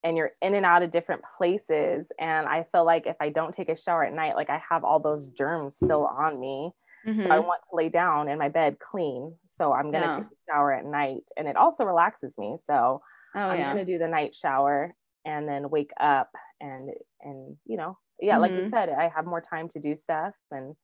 and 0.04 0.18
you're 0.18 0.32
in 0.42 0.56
and 0.56 0.66
out 0.66 0.82
of 0.82 0.90
different 0.90 1.22
places 1.38 2.12
and 2.18 2.48
I 2.48 2.66
feel 2.72 2.84
like 2.84 3.06
if 3.06 3.16
I 3.20 3.30
don't 3.30 3.56
take 3.56 3.70
a 3.70 3.78
shower 3.78 4.04
at 4.04 4.14
night 4.14 4.36
like 4.36 4.50
I 4.50 4.60
have 4.68 4.84
all 4.84 5.00
those 5.00 5.28
germs 5.28 5.76
still 5.76 6.08
on 6.08 6.40
me. 6.40 6.72
So 7.18 7.28
I 7.30 7.40
Mhm. 7.40 7.42
want 7.42 7.62
to 7.70 7.76
lay 7.76 7.90
down 7.90 8.30
in 8.30 8.40
my 8.40 8.50
bed 8.50 8.78
clean. 8.80 9.38
So 9.48 9.74
I'm 9.74 9.92
going 9.92 10.02
to 10.04 10.10
Yeah. 10.10 10.16
take 10.16 10.26
a 10.32 10.52
shower 10.52 10.74
at 10.74 10.86
night 10.86 11.24
and 11.38 11.48
it 11.48 11.56
also 11.56 11.84
relaxes 11.86 12.38
me. 12.38 12.58
So 12.64 13.02
Oh 13.36 13.52
I'm 13.52 13.54
yeah. 13.54 13.74
going 13.74 13.78
to 13.78 13.86
do 13.86 13.98
the 14.00 14.08
night 14.08 14.36
shower 14.36 14.96
and 15.26 15.48
then 15.48 15.70
wake 15.70 15.92
up 16.00 16.32
and 16.60 16.90
and 17.22 17.58
you 17.66 17.78
know, 17.78 17.98
yeah, 18.20 18.38
like 18.38 18.56
you 18.58 18.64
Mhm. 18.64 18.64
said, 18.64 18.90
I 18.90 19.10
have 19.10 19.26
more 19.26 19.42
time 19.42 19.70
to 19.70 19.80
do 19.80 19.96
stuff 19.96 20.34
and 20.52 20.76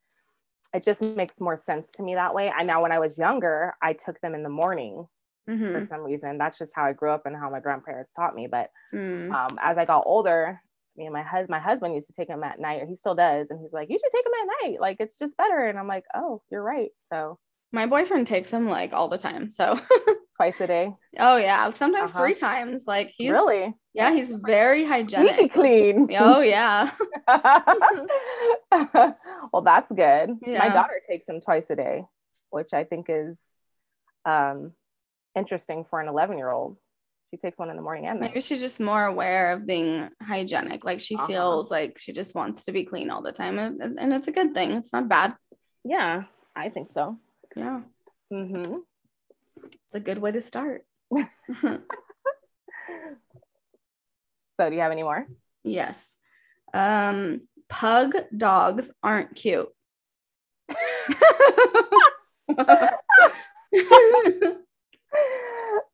it 0.74 0.84
just 0.84 1.02
makes 1.02 1.40
more 1.40 1.58
sense 1.58 1.92
to 1.94 2.04
me 2.04 2.16
that 2.16 2.36
way. 2.36 2.50
I 2.50 2.64
now 2.64 2.82
when 2.82 2.92
I 2.92 3.00
was 3.00 3.18
younger, 3.18 3.76
I 3.82 3.94
took 3.94 4.20
them 4.22 4.36
in 4.36 4.44
the 4.44 4.50
morning 4.50 5.08
for 5.72 5.82
Mhm. 5.82 5.82
some 5.82 6.02
reason. 6.02 6.38
That's 6.38 6.58
just 6.60 6.74
how 6.76 6.86
I 6.86 6.94
grew 6.94 7.12
up 7.12 7.26
and 7.26 7.36
how 7.36 7.50
my 7.50 7.60
grandparents 7.62 8.14
taught 8.14 8.36
me. 8.36 8.48
But 8.52 8.72
Mm. 8.94 9.38
um, 9.38 9.58
as 9.62 9.78
I 9.78 9.86
got 9.86 10.04
older, 10.06 10.62
me 10.98 11.06
and 11.06 11.14
my 11.14 11.24
husband, 11.24 11.50
my 11.50 11.60
husband 11.60 11.94
used 11.96 12.08
to 12.08 12.14
take 12.14 12.28
them 12.28 12.44
at 12.44 12.60
night, 12.60 12.82
or 12.82 12.88
he 12.88 12.96
still 12.96 13.16
does, 13.16 13.50
and 13.52 13.60
he's 13.62 13.74
like, 13.74 13.90
"You 13.90 14.00
should 14.02 14.12
take 14.12 14.24
them 14.26 14.34
at 14.42 14.68
night. 14.68 14.82
Like 14.82 14.98
it's 15.00 15.20
just 15.20 15.38
better." 15.38 15.68
And 15.68 15.78
I'm 15.78 15.88
like, 15.88 16.06
"Oh, 16.16 16.42
you're 16.50 16.64
right." 16.64 16.90
So 17.12 17.38
My 17.72 17.86
boyfriend 17.86 18.28
takes 18.28 18.50
them 18.50 18.68
like 18.70 18.94
all 18.94 19.08
the 19.08 19.18
time. 19.18 19.50
So 19.50 19.80
twice 20.38 20.60
a 20.62 20.68
day. 20.68 20.94
oh 21.20 21.38
yeah, 21.38 21.70
sometimes 21.72 22.12
Uh-huh. 22.12 22.20
three 22.22 22.34
times. 22.36 22.86
Like 22.88 23.12
he's 23.16 23.32
really? 23.32 23.74
yeah, 23.94 24.12
he's 24.14 24.34
very 24.34 24.86
hygienic. 24.86 25.52
clean. 25.54 26.08
Oh 26.18 26.42
yeah. 26.42 26.92
well, 29.52 29.62
that's 29.64 29.92
good. 29.92 30.32
My 30.46 30.70
daughter 30.70 31.02
takes 31.10 31.28
them 31.28 31.42
twice 31.42 31.70
a 31.70 31.76
day, 31.76 32.04
which 32.50 32.74
I 32.74 32.84
think 32.84 33.08
is 33.10 33.38
um, 34.26 34.74
interesting 35.36 35.86
for 35.90 36.00
an 36.02 36.08
11 36.08 36.38
year 36.38 36.52
old. 36.52 36.78
She 37.32 37.38
takes 37.38 37.60
one 37.60 37.70
in 37.70 37.76
the 37.76 37.82
morning 37.82 38.08
and 38.08 38.22
night. 38.22 38.30
Maybe 38.30 38.40
she's 38.42 38.62
just 38.62 38.80
more 38.80 39.06
aware 39.06 39.52
of 39.52 39.66
being 39.68 40.10
hygienic. 40.22 40.86
Like 40.86 41.02
she 41.02 41.16
Uh-huh. 41.16 41.28
feels 41.28 41.70
like 41.70 41.98
she 42.00 42.14
just 42.14 42.34
wants 42.36 42.64
to 42.66 42.72
be 42.72 42.86
clean 42.86 43.10
all 43.10 43.22
the 43.22 43.34
time. 43.34 43.60
And, 43.60 44.00
and- 44.00 44.14
it's 44.14 44.30
a 44.30 44.32
good 44.32 44.54
thing. 44.54 44.72
It's 44.72 44.94
not 44.94 45.10
bad. 45.10 45.36
Yeah, 45.84 46.24
I 46.56 46.70
think 46.70 46.88
so. 46.90 47.18
Yeah. 47.56 47.82
hmm 48.32 48.76
It's 49.86 49.96
a 49.96 50.00
good 50.00 50.20
way 50.20 50.32
to 50.32 50.42
start. 50.42 50.86
So, 54.60 54.68
do 54.70 54.76
you 54.76 54.82
have 54.82 54.92
any 54.92 55.04
more? 55.04 55.28
yes. 55.64 56.16
Um, 56.74 57.42
pug 57.70 58.16
dogs 58.36 58.92
aren't 59.04 59.36
cute. 59.36 59.70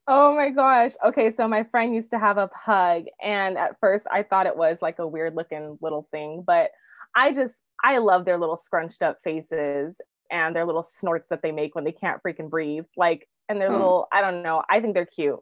oh 0.07 0.35
my 0.35 0.49
gosh. 0.49 0.91
Okay, 1.05 1.31
so 1.31 1.47
my 1.47 1.63
friend 1.63 1.95
used 1.95 2.11
to 2.11 2.19
have 2.19 2.37
a 2.37 2.47
pug, 2.49 3.05
and 3.21 3.57
at 3.57 3.79
first 3.79 4.07
I 4.11 4.23
thought 4.23 4.47
it 4.47 4.57
was 4.57 4.81
like 4.81 4.99
a 4.99 5.07
weird 5.07 5.35
looking 5.35 5.77
little 5.81 6.07
thing, 6.11 6.43
but 6.45 6.71
I 7.15 7.33
just 7.33 7.55
I 7.83 7.97
love 7.99 8.25
their 8.25 8.37
little 8.37 8.55
scrunched 8.55 9.01
up 9.01 9.19
faces 9.23 9.99
and 10.31 10.55
their 10.55 10.65
little 10.65 10.83
snorts 10.83 11.29
that 11.29 11.41
they 11.41 11.51
make 11.51 11.75
when 11.75 11.83
they 11.83 11.91
can't 11.91 12.21
freaking 12.23 12.49
breathe. 12.49 12.85
Like, 12.97 13.27
and 13.49 13.59
their 13.61 13.69
Oh. 13.69 13.73
little 13.73 14.07
I 14.11 14.21
don't 14.21 14.43
know. 14.43 14.63
I 14.69 14.79
think 14.81 14.93
they're 14.93 15.05
cute. 15.05 15.39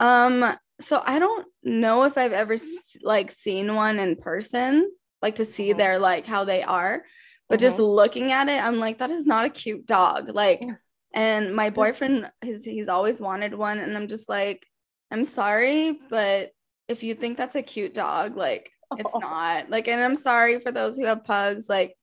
um, 0.00 0.44
so 0.80 1.00
I 1.04 1.18
don't 1.18 1.46
know 1.62 2.04
if 2.04 2.18
I've 2.18 2.32
ever 2.32 2.56
like 3.02 3.30
seen 3.30 3.74
one 3.74 3.98
in 3.98 4.16
person, 4.16 4.90
like 5.20 5.36
to 5.36 5.44
see 5.44 5.72
Mhm. 5.72 5.76
their 5.78 5.98
like 5.98 6.26
how 6.26 6.44
they 6.44 6.62
are, 6.62 7.04
but 7.48 7.60
just 7.60 7.78
looking 7.78 8.32
at 8.32 8.48
it, 8.48 8.62
I'm 8.62 8.78
like, 8.78 8.98
that 8.98 9.10
is 9.10 9.26
not 9.26 9.46
a 9.46 9.50
cute 9.50 9.86
dog. 9.86 10.28
Like, 10.34 10.60
Yeah. 10.60 10.76
And 11.14 11.54
my 11.54 11.70
boyfriend 11.70 12.30
he's 12.42 12.64
he's 12.64 12.88
always 12.88 13.20
wanted 13.20 13.54
one, 13.54 13.78
and 13.78 13.96
I'm 13.96 14.08
just 14.08 14.28
like, 14.28 14.66
I'm 15.10 15.24
sorry, 15.24 15.98
but 16.10 16.50
if 16.88 17.02
you 17.02 17.14
think 17.14 17.36
that's 17.38 17.54
a 17.56 17.62
cute 17.62 17.94
dog, 17.94 18.36
like 18.36 18.70
it's 18.98 19.14
not. 19.18 19.70
Like, 19.70 19.88
and 19.88 20.00
I'm 20.00 20.16
sorry 20.16 20.58
for 20.60 20.72
those 20.72 20.96
who 20.96 21.04
have 21.06 21.24
pugs, 21.24 21.68
like 21.68 21.94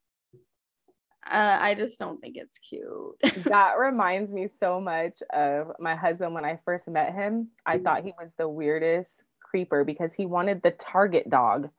uh, 1.30 1.58
I 1.62 1.76
just 1.76 2.00
don't 2.00 2.20
think 2.22 2.38
it's 2.38 2.58
cute. 2.58 3.44
that 3.46 3.74
reminds 3.78 4.34
me 4.34 4.48
so 4.48 4.80
much 4.82 5.22
of 5.32 5.72
my 5.80 5.96
husband 5.96 6.34
when 6.34 6.46
I 6.46 6.60
first 6.66 6.88
met 6.88 7.14
him. 7.14 7.50
I 7.66 7.76
Mm-hmm. 7.76 7.84
thought 7.84 8.04
he 8.04 8.14
was 8.20 8.34
the 8.38 8.48
weirdest 8.50 9.24
creeper 9.44 9.84
because 9.84 10.14
he 10.14 10.26
wanted 10.26 10.62
the 10.64 10.72
Target 10.72 11.30
dog. 11.30 11.70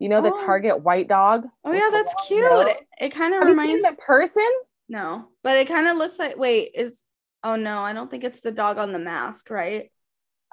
You 0.00 0.08
know 0.08 0.20
the 0.22 0.32
Oh. 0.32 0.44
Target 0.46 0.82
white 0.82 1.08
dog? 1.08 1.46
oh 1.64 1.72
yeah, 1.72 1.88
that's 1.92 2.14
cute. 2.26 2.42
nose? 2.50 2.66
It, 2.68 3.04
it 3.06 3.08
kind 3.10 3.32
of 3.34 3.40
Have 3.40 3.48
you 3.48 3.54
seen 3.54 3.62
reminds 3.62 3.84
in 3.86 3.96
person? 3.96 4.48
No, 4.88 5.28
but 5.42 5.56
it 5.56 5.68
kind 5.68 5.86
of 5.86 5.96
looks 5.96 6.18
like 6.18 6.36
wait, 6.36 6.70
is 6.74 7.02
oh 7.42 7.56
no, 7.56 7.82
I 7.82 7.92
don't 7.92 8.10
think 8.10 8.24
it's 8.24 8.40
the 8.40 8.52
dog 8.52 8.78
on 8.78 8.92
the 8.92 8.98
mask, 8.98 9.50
right? 9.50 9.90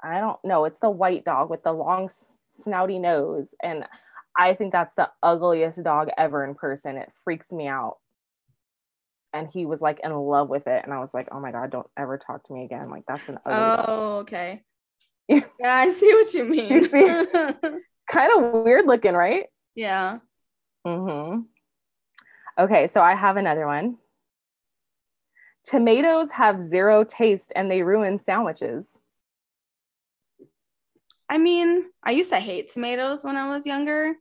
I 0.02 0.20
don't 0.20 0.42
know. 0.44 0.64
It's 0.64 0.80
the 0.80 0.90
white 0.90 1.24
dog 1.24 1.48
with 1.48 1.62
the 1.62 1.72
long 1.72 2.10
snouty 2.66 3.00
nose. 3.00 3.54
And 3.62 3.84
I 4.36 4.54
think 4.54 4.72
that's 4.72 4.94
the 4.94 5.10
ugliest 5.22 5.82
dog 5.82 6.08
ever 6.16 6.44
in 6.44 6.54
person. 6.54 6.96
It 6.96 7.10
freaks 7.24 7.52
me 7.52 7.68
out. 7.68 7.98
And 9.32 9.48
he 9.50 9.64
was 9.64 9.80
like 9.80 10.00
in 10.02 10.12
love 10.12 10.48
with 10.48 10.66
it. 10.66 10.82
And 10.84 10.92
I 10.92 10.98
was 10.98 11.14
like, 11.14 11.28
oh 11.32 11.40
my 11.40 11.52
God, 11.52 11.70
don't 11.70 11.86
ever 11.96 12.18
talk 12.18 12.44
to 12.44 12.52
me 12.52 12.64
again. 12.64 12.90
Like, 12.90 13.04
that's 13.06 13.28
an 13.28 13.38
ugly 13.46 13.76
dog. 13.76 13.84
Oh, 13.88 14.18
okay. 14.18 14.62
Yeah. 15.28 15.44
I 15.62 15.88
see 15.88 16.12
what 16.12 16.34
you 16.34 16.44
mean. 16.44 16.90
see? 16.90 17.24
Kind 18.10 18.32
of 18.36 18.64
weird 18.64 18.86
looking, 18.86 19.14
right? 19.14 19.46
yeah. 19.74 20.18
Mm-hmm. 20.86 21.42
Okay, 22.58 22.86
so 22.88 23.00
I 23.00 23.14
have 23.14 23.36
another 23.36 23.66
one. 23.66 23.96
Tomatoes 25.64 26.32
have 26.32 26.58
zero 26.58 27.04
taste 27.04 27.52
and 27.54 27.70
they 27.70 27.82
ruin 27.82 28.18
sandwiches. 28.18 28.98
I 31.28 31.38
mean, 31.38 31.84
I 32.02 32.10
used 32.10 32.30
to 32.30 32.40
hate 32.40 32.70
tomatoes 32.70 33.22
when 33.22 33.36
I 33.36 33.48
was 33.48 33.64
younger. 33.64 34.14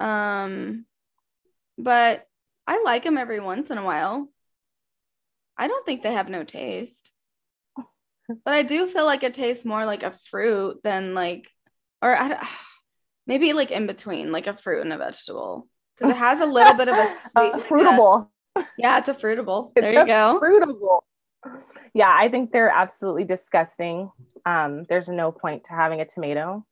Um, 0.00 0.86
but 1.76 2.26
I 2.66 2.82
like 2.84 3.04
them 3.04 3.18
every 3.18 3.40
once 3.40 3.70
in 3.70 3.78
a 3.78 3.84
while. 3.84 4.28
I 5.56 5.68
don't 5.68 5.84
think 5.84 6.02
they 6.02 6.12
have 6.12 6.28
no 6.28 6.44
taste. 6.44 7.12
But 8.44 8.54
I 8.54 8.62
do 8.62 8.86
feel 8.86 9.06
like 9.06 9.22
it 9.22 9.34
tastes 9.34 9.64
more 9.64 9.84
like 9.84 10.02
a 10.02 10.10
fruit 10.10 10.82
than 10.84 11.14
like, 11.14 11.48
or 12.00 12.16
I, 12.16 12.46
maybe 13.26 13.52
like 13.52 13.70
in 13.70 13.86
between, 13.86 14.32
like 14.32 14.46
a 14.46 14.54
fruit 14.54 14.82
and 14.82 14.92
a 14.92 14.98
vegetable. 14.98 15.66
Because 15.96 16.12
it 16.12 16.18
has 16.18 16.40
a 16.40 16.46
little 16.46 16.74
bit 16.74 16.88
of 16.88 16.96
a 16.96 17.06
sweet. 17.06 17.32
Uh, 17.54 17.58
fruitable. 17.58 18.28
Yeah, 18.78 18.98
it's 18.98 19.08
a 19.08 19.14
fruitable. 19.14 19.72
It's 19.76 19.84
There 19.84 19.92
you 19.94 20.06
go. 20.06 20.40
Fruitable. 20.42 21.00
Yeah, 21.94 22.12
I 22.14 22.28
think 22.28 22.50
they're 22.52 22.68
absolutely 22.70 23.24
disgusting. 23.24 24.10
Um, 24.46 24.84
there's 24.88 25.08
no 25.08 25.32
point 25.32 25.64
to 25.64 25.72
having 25.72 26.00
a 26.00 26.04
tomato. 26.04 26.64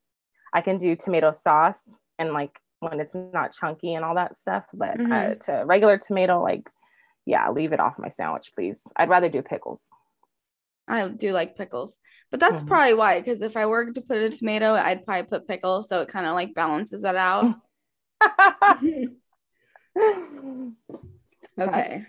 I 0.52 0.60
can 0.60 0.76
do 0.78 0.96
tomato 0.96 1.32
sauce 1.32 1.88
and 2.18 2.32
like 2.32 2.58
when 2.80 3.00
it's 3.00 3.14
not 3.14 3.52
chunky 3.52 3.94
and 3.94 4.04
all 4.04 4.14
that 4.16 4.38
stuff, 4.38 4.64
but 4.72 5.00
uh, 5.00 5.02
Mhm. 5.02 5.40
to 5.46 5.52
regular 5.66 5.98
tomato, 5.98 6.42
like, 6.42 6.68
yeah, 7.24 7.50
leave 7.50 7.72
it 7.72 7.80
off 7.80 7.98
my 7.98 8.08
sandwich, 8.08 8.52
please. 8.54 8.86
I'd 8.96 9.08
rather 9.08 9.28
do 9.28 9.42
pickles. 9.42 9.88
I 10.88 11.08
do 11.08 11.32
like 11.32 11.56
pickles, 11.56 11.98
but 12.30 12.38
that's 12.38 12.62
Mhm. 12.62 12.66
probably 12.68 12.94
why. 12.94 13.18
Because 13.18 13.42
if 13.42 13.56
I 13.56 13.66
were 13.66 13.90
to 13.90 14.00
put 14.02 14.18
a 14.18 14.30
tomato, 14.30 14.74
I'd 14.74 15.04
probably 15.04 15.24
put 15.24 15.48
pickle, 15.48 15.82
so 15.82 16.02
it 16.02 16.08
kind 16.08 16.26
of 16.26 16.34
like 16.34 16.54
balances 16.54 17.02
it 17.04 17.16
out. 17.16 17.56
okay. 21.58 22.04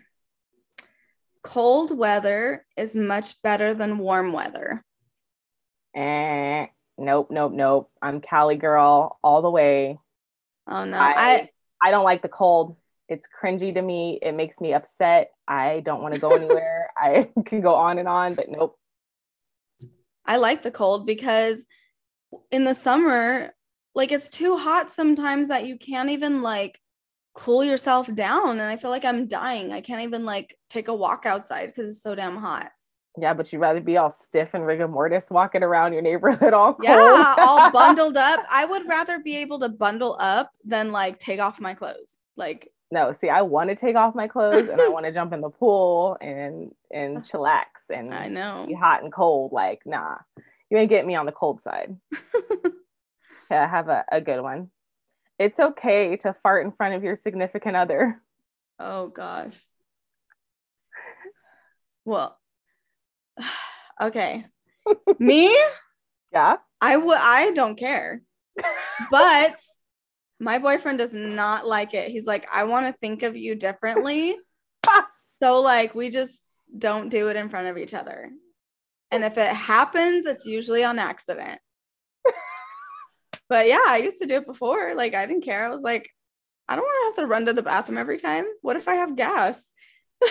Cold 1.43 1.97
weather 1.97 2.65
is 2.75 2.95
much 2.95 3.41
better 3.41 3.73
than 3.73 3.99
warm 3.99 4.33
weather. 4.33 4.83
Eh, 5.95 6.67
nope, 6.97 7.29
nope, 7.31 7.53
nope. 7.53 7.91
I'm 8.01 8.21
Cali 8.21 8.55
girl 8.55 9.17
all 9.23 9.41
the 9.41 9.49
way. 9.49 9.97
Oh 10.67 10.83
no, 10.83 10.97
I, 10.97 11.13
I 11.15 11.49
I 11.81 11.91
don't 11.91 12.03
like 12.03 12.21
the 12.21 12.29
cold. 12.29 12.75
It's 13.07 13.27
cringy 13.27 13.73
to 13.73 13.81
me. 13.81 14.19
It 14.21 14.33
makes 14.33 14.59
me 14.59 14.73
upset. 14.73 15.31
I 15.47 15.81
don't 15.85 16.01
want 16.01 16.15
to 16.15 16.19
go 16.19 16.31
anywhere. 16.31 16.89
I 16.97 17.29
can 17.45 17.61
go 17.61 17.75
on 17.75 17.99
and 17.99 18.07
on, 18.07 18.35
but 18.35 18.49
nope. 18.49 18.77
I 20.25 20.37
like 20.37 20.61
the 20.61 20.71
cold 20.71 21.05
because 21.05 21.65
in 22.51 22.65
the 22.65 22.73
summer, 22.73 23.53
like 23.95 24.11
it's 24.11 24.27
too 24.27 24.57
hot 24.57 24.89
sometimes 24.89 25.47
that 25.47 25.65
you 25.65 25.77
can't 25.77 26.09
even 26.09 26.41
like 26.41 26.79
cool 27.37 27.63
yourself 27.63 28.13
down 28.15 28.49
and 28.49 28.61
i 28.61 28.75
feel 28.75 28.89
like 28.89 29.05
i'm 29.05 29.27
dying 29.27 29.71
i 29.71 29.79
can't 29.79 30.01
even 30.01 30.25
like 30.25 30.57
take 30.69 30.87
a 30.87 30.93
walk 30.93 31.25
outside 31.25 31.67
because 31.67 31.91
it's 31.91 32.01
so 32.01 32.15
damn 32.15 32.35
hot 32.35 32.71
yeah, 33.19 33.33
but 33.33 33.51
you'd 33.51 33.59
rather 33.59 33.81
be 33.81 33.97
all 33.97 34.11
stiff 34.11 34.49
and 34.53 34.65
rigor 34.65 34.87
mortis 34.87 35.31
walking 35.31 35.63
around 35.63 35.93
your 35.93 36.03
neighborhood 36.03 36.53
all 36.53 36.73
cold. 36.75 36.83
Yeah, 36.83 37.35
all 37.39 37.71
bundled 37.73 38.15
up. 38.15 38.41
I 38.49 38.65
would 38.65 38.87
rather 38.87 39.19
be 39.19 39.37
able 39.37 39.59
to 39.61 39.69
bundle 39.69 40.17
up 40.19 40.51
than 40.63 40.91
like 40.91 41.17
take 41.17 41.39
off 41.39 41.59
my 41.59 41.73
clothes. 41.73 42.19
Like 42.35 42.71
no, 42.91 43.11
see, 43.11 43.29
I 43.29 43.41
want 43.41 43.69
to 43.69 43.75
take 43.75 43.95
off 43.95 44.15
my 44.15 44.27
clothes 44.27 44.69
and 44.69 44.79
I 44.79 44.89
want 44.89 45.05
to 45.05 45.11
jump 45.13 45.33
in 45.33 45.41
the 45.41 45.49
pool 45.49 46.17
and 46.21 46.71
and 46.91 47.17
chillax 47.23 47.89
and 47.93 48.13
I 48.13 48.27
know 48.27 48.65
be 48.67 48.73
hot 48.73 49.03
and 49.03 49.11
cold. 49.11 49.51
Like, 49.51 49.81
nah, 49.85 50.17
you 50.69 50.77
ain't 50.77 50.89
get 50.89 51.05
me 51.05 51.15
on 51.15 51.25
the 51.25 51.31
cold 51.31 51.61
side. 51.61 51.97
yeah, 53.49 53.67
have 53.67 53.89
a, 53.89 54.05
a 54.11 54.21
good 54.21 54.41
one. 54.41 54.69
It's 55.39 55.59
okay 55.59 56.17
to 56.17 56.35
fart 56.41 56.65
in 56.65 56.71
front 56.71 56.95
of 56.95 57.03
your 57.03 57.15
significant 57.15 57.75
other. 57.75 58.21
Oh 58.79 59.07
gosh. 59.07 59.53
Well, 62.05 62.37
okay. 64.01 64.45
Me? 65.19 65.55
Yeah. 66.33 66.57
I 66.81 66.97
would 66.97 67.17
I 67.17 67.51
don't 67.51 67.77
care. 67.77 68.21
But 69.09 69.55
my 70.41 70.59
boyfriend 70.59 70.99
does 70.99 71.13
not 71.13 71.65
like 71.65 71.93
it. 71.93 72.11
He's 72.11 72.27
like, 72.27 72.45
I 72.53 72.65
want 72.65 72.85
to 72.85 72.99
think 72.99 73.23
of 73.23 73.37
you 73.37 73.55
differently. 73.55 74.35
so 75.41 75.61
like 75.61 75.95
we 75.95 76.09
just 76.09 76.47
don't 76.77 77.09
do 77.09 77.29
it 77.29 77.37
in 77.37 77.49
front 77.49 77.67
of 77.67 77.77
each 77.77 77.93
other. 77.93 78.29
And 79.09 79.23
if 79.23 79.37
it 79.37 79.55
happens, 79.55 80.25
it's 80.25 80.45
usually 80.45 80.83
on 80.83 80.99
accident. 80.99 81.59
But 83.49 83.67
yeah, 83.67 83.83
I 83.87 83.97
used 83.97 84.19
to 84.21 84.27
do 84.27 84.35
it 84.35 84.45
before. 84.45 84.93
Like 84.95 85.13
I 85.13 85.25
didn't 85.25 85.43
care. 85.43 85.65
I 85.65 85.69
was 85.69 85.81
like, 85.81 86.09
I 86.67 86.75
don't 86.75 86.83
want 86.83 87.15
to 87.15 87.21
have 87.21 87.27
to 87.27 87.31
run 87.31 87.45
to 87.45 87.53
the 87.53 87.63
bathroom 87.63 87.97
every 87.97 88.17
time. 88.17 88.45
What 88.61 88.75
if 88.75 88.87
I 88.87 88.95
have 88.95 89.15
gas? 89.15 89.71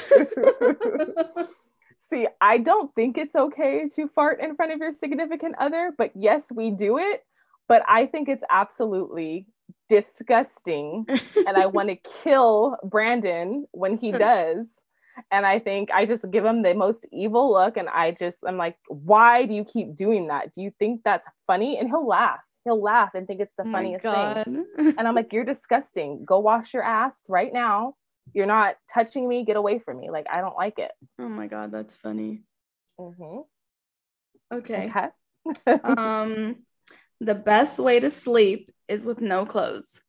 See, 2.11 2.29
I 2.40 2.59
don't 2.59 2.94
think 2.94 3.18
it's 3.18 3.35
okay 3.35 3.88
to 3.96 4.09
fart 4.09 4.40
in 4.40 4.55
front 4.55 4.72
of 4.72 4.79
your 4.79 4.92
significant 4.92 5.57
other, 5.59 5.92
but 5.96 6.12
yes, 6.14 6.52
we 6.55 6.70
do 6.70 6.98
it. 6.98 7.22
But 7.68 7.83
I 7.88 8.07
think 8.07 8.29
it's 8.29 8.44
absolutely 8.48 9.46
disgusting. 9.88 11.07
and 11.09 11.57
I 11.57 11.66
want 11.66 11.88
to 11.88 11.96
kill 12.22 12.76
Brandon 12.85 13.66
when 13.72 13.96
he 13.96 14.12
does. 14.12 14.66
And 15.31 15.46
I 15.46 15.59
think 15.59 15.90
I 15.92 16.05
just 16.05 16.31
give 16.31 16.44
him 16.44 16.62
the 16.62 16.74
most 16.74 17.07
evil 17.11 17.52
look. 17.52 17.76
And 17.76 17.88
I 17.88 18.12
just, 18.12 18.38
I'm 18.46 18.59
like, 18.59 18.76
why 18.88 19.46
do 19.46 19.55
you 19.55 19.64
keep 19.64 19.96
doing 19.96 20.29
that? 20.29 20.55
Do 20.55 20.62
you 20.62 20.70
think 20.79 21.00
that's 21.05 21.26
funny? 21.46 21.79
And 21.79 21.88
he'll 21.88 22.07
laugh. 22.07 22.40
He'll 22.66 22.83
laugh 22.83 23.14
and 23.14 23.29
think 23.29 23.40
it's 23.40 23.55
the 23.55 23.62
oh 23.64 23.70
funniest 23.70 24.02
thing. 24.02 24.66
And 24.98 25.07
I'm 25.07 25.14
like, 25.14 25.33
you're 25.33 25.44
disgusting. 25.44 26.24
Go 26.24 26.40
wash 26.40 26.74
your 26.74 26.83
ass 26.83 27.20
right 27.29 27.52
now. 27.52 27.94
You're 28.35 28.46
not 28.46 28.74
touching 28.92 29.29
me. 29.29 29.44
Get 29.44 29.55
away 29.55 29.79
from 29.79 30.00
me. 30.00 30.11
Like 30.11 30.26
i 30.33 30.40
don't 30.40 30.57
like 30.57 30.81
it. 30.81 30.90
Oh 31.20 31.29
my 31.29 31.46
god 31.46 31.70
that's 31.70 31.94
funny. 31.94 32.42
Mm-hmm. 32.98 33.42
okay, 34.52 34.90
okay. 34.90 35.79
um 35.85 36.57
the 37.20 37.37
best 37.37 37.79
way 37.79 38.00
to 38.00 38.11
sleep 38.11 38.72
is 38.88 39.05
with 39.05 39.20
no 39.20 39.46
clothes. 39.46 40.00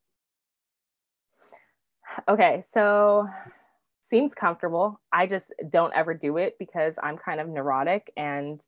Okay 2.28 2.64
so 2.68 3.28
seems 4.02 4.34
comfortable. 4.34 5.00
I 5.12 5.28
just 5.28 5.54
don't 5.70 5.94
ever 5.94 6.16
do 6.16 6.38
it 6.38 6.56
because 6.58 6.96
i'm 7.04 7.18
kind 7.18 7.40
of 7.40 7.48
neurotic 7.50 8.12
and 8.18 8.60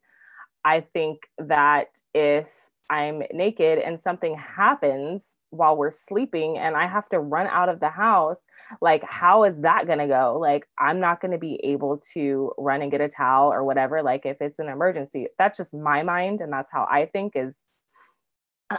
i 0.63 0.81
think 0.81 1.21
that 1.39 1.87
if 2.13 2.45
I'm 2.89 3.21
naked 3.31 3.79
and 3.79 3.99
something 3.99 4.35
happens 4.35 5.35
while 5.51 5.77
we're 5.77 5.91
sleeping 5.91 6.57
and 6.57 6.75
I 6.75 6.87
have 6.87 7.07
to 7.09 7.19
run 7.19 7.47
out 7.47 7.69
of 7.69 7.79
the 7.79 7.89
house, 7.89 8.45
like, 8.81 9.03
how 9.03 9.43
is 9.43 9.59
that 9.59 9.85
going 9.85 9.99
to 9.99 10.07
go? 10.07 10.37
Like, 10.39 10.67
I'm 10.77 10.99
not 10.99 11.21
going 11.21 11.31
to 11.31 11.37
be 11.37 11.59
able 11.63 12.01
to 12.13 12.51
run 12.57 12.81
and 12.81 12.91
get 12.91 13.01
a 13.01 13.07
towel 13.07 13.53
or 13.53 13.63
whatever. 13.63 14.01
Like, 14.01 14.25
if 14.25 14.37
it's 14.41 14.59
an 14.59 14.69
emergency, 14.69 15.27
that's 15.37 15.57
just 15.57 15.73
my 15.73 16.03
mind. 16.03 16.41
And 16.41 16.51
that's 16.51 16.71
how 16.71 16.87
I 16.89 17.05
think 17.05 17.33
is, 17.35 17.57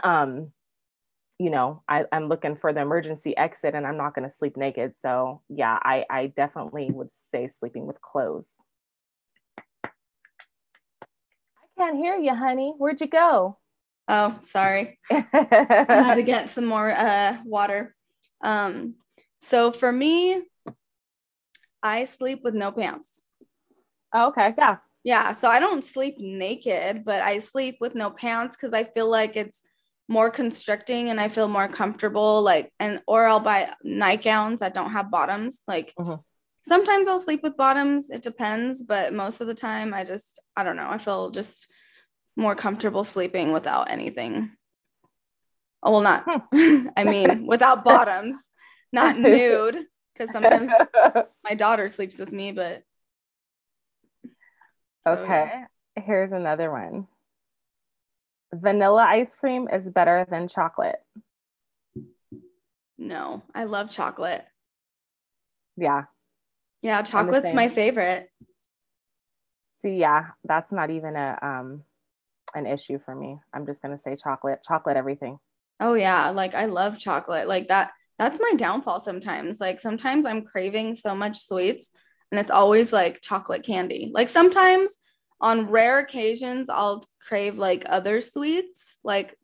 um, 0.03 0.51
you 1.39 1.49
know, 1.49 1.81
I, 1.87 2.03
I'm 2.11 2.27
looking 2.27 2.57
for 2.57 2.73
the 2.73 2.81
emergency 2.81 3.35
exit 3.35 3.73
and 3.75 3.87
I'm 3.87 3.97
not 3.97 4.13
going 4.13 4.27
to 4.27 4.35
sleep 4.35 4.57
naked. 4.57 4.95
So, 4.95 5.41
yeah, 5.49 5.79
I, 5.81 6.05
I 6.09 6.27
definitely 6.27 6.91
would 6.91 7.09
say 7.11 7.47
sleeping 7.47 7.87
with 7.87 8.01
clothes. 8.01 8.55
I 9.85 9.89
can't 11.77 11.97
hear 11.97 12.17
you, 12.17 12.35
honey. 12.35 12.73
Where'd 12.77 13.01
you 13.01 13.07
go? 13.07 13.57
Oh, 14.13 14.37
sorry. 14.41 14.99
I 15.09 15.85
had 15.87 16.15
to 16.15 16.21
get 16.21 16.49
some 16.49 16.65
more 16.65 16.91
uh, 16.91 17.37
water. 17.45 17.95
Um, 18.41 18.95
so 19.41 19.71
for 19.71 19.89
me, 19.89 20.41
I 21.81 22.03
sleep 22.03 22.41
with 22.43 22.53
no 22.53 22.73
pants. 22.73 23.21
Oh, 24.13 24.27
okay. 24.27 24.53
Yeah. 24.57 24.77
Yeah. 25.05 25.31
So 25.31 25.47
I 25.47 25.61
don't 25.61 25.85
sleep 25.85 26.15
naked, 26.19 27.05
but 27.05 27.21
I 27.21 27.39
sleep 27.39 27.77
with 27.79 27.95
no 27.95 28.09
pants 28.09 28.57
because 28.57 28.73
I 28.73 28.83
feel 28.83 29.09
like 29.09 29.37
it's 29.37 29.63
more 30.09 30.29
constricting 30.29 31.09
and 31.09 31.17
I 31.17 31.29
feel 31.29 31.47
more 31.47 31.69
comfortable. 31.69 32.41
Like, 32.41 32.69
and 32.81 32.99
or 33.07 33.25
I'll 33.27 33.39
buy 33.39 33.71
nightgowns 33.81 34.59
that 34.59 34.73
don't 34.73 34.91
have 34.91 35.09
bottoms. 35.09 35.61
Like, 35.69 35.93
mm-hmm. 35.97 36.15
sometimes 36.63 37.07
I'll 37.07 37.21
sleep 37.21 37.43
with 37.43 37.55
bottoms. 37.55 38.09
It 38.09 38.23
depends, 38.23 38.83
but 38.83 39.13
most 39.13 39.39
of 39.39 39.47
the 39.47 39.55
time, 39.55 39.93
I 39.93 40.03
just, 40.03 40.41
I 40.57 40.65
don't 40.65 40.75
know. 40.75 40.89
I 40.89 40.97
feel 40.97 41.29
just 41.29 41.65
more 42.35 42.55
comfortable 42.55 43.03
sleeping 43.03 43.51
without 43.51 43.91
anything. 43.91 44.51
Oh, 45.83 45.91
well, 45.91 46.01
not. 46.01 46.25
I 46.97 47.03
mean, 47.03 47.45
without 47.47 47.83
bottoms, 47.83 48.35
not 48.91 49.17
nude, 49.17 49.85
because 50.13 50.29
sometimes 50.31 50.71
my 51.43 51.55
daughter 51.55 51.89
sleeps 51.89 52.19
with 52.19 52.31
me, 52.31 52.51
but. 52.51 52.83
So, 55.01 55.13
okay. 55.13 55.49
Yeah. 55.51 55.65
Here's 56.03 56.31
another 56.31 56.71
one 56.71 57.07
vanilla 58.53 59.03
ice 59.03 59.35
cream 59.35 59.67
is 59.71 59.89
better 59.89 60.25
than 60.29 60.47
chocolate. 60.47 60.99
No, 62.97 63.43
I 63.55 63.63
love 63.63 63.89
chocolate. 63.89 64.45
Yeah. 65.77 66.03
Yeah, 66.81 67.01
chocolate's 67.01 67.53
my 67.53 67.69
favorite. 67.69 68.29
See, 69.79 69.95
yeah, 69.95 70.31
that's 70.43 70.71
not 70.71 70.89
even 70.91 71.15
a 71.15 71.39
um 71.41 71.83
an 72.55 72.67
issue 72.67 72.99
for 73.03 73.15
me. 73.15 73.39
I'm 73.53 73.65
just 73.65 73.81
going 73.81 73.95
to 73.95 74.01
say 74.01 74.15
chocolate, 74.15 74.63
chocolate 74.63 74.97
everything. 74.97 75.37
Oh 75.79 75.95
yeah, 75.95 76.29
like 76.29 76.53
I 76.53 76.65
love 76.65 76.99
chocolate. 76.99 77.47
Like 77.47 77.69
that 77.69 77.91
that's 78.19 78.39
my 78.39 78.53
downfall 78.55 78.99
sometimes. 78.99 79.59
Like 79.59 79.79
sometimes 79.79 80.27
I'm 80.27 80.45
craving 80.45 80.95
so 80.95 81.15
much 81.15 81.39
sweets 81.39 81.89
and 82.31 82.39
it's 82.39 82.51
always 82.51 82.93
like 82.93 83.19
chocolate 83.21 83.63
candy. 83.63 84.11
Like 84.13 84.29
sometimes 84.29 84.97
on 85.41 85.71
rare 85.71 85.99
occasions 85.99 86.69
I'll 86.69 87.03
crave 87.27 87.57
like 87.57 87.83
other 87.87 88.21
sweets. 88.21 88.97
Like 89.03 89.35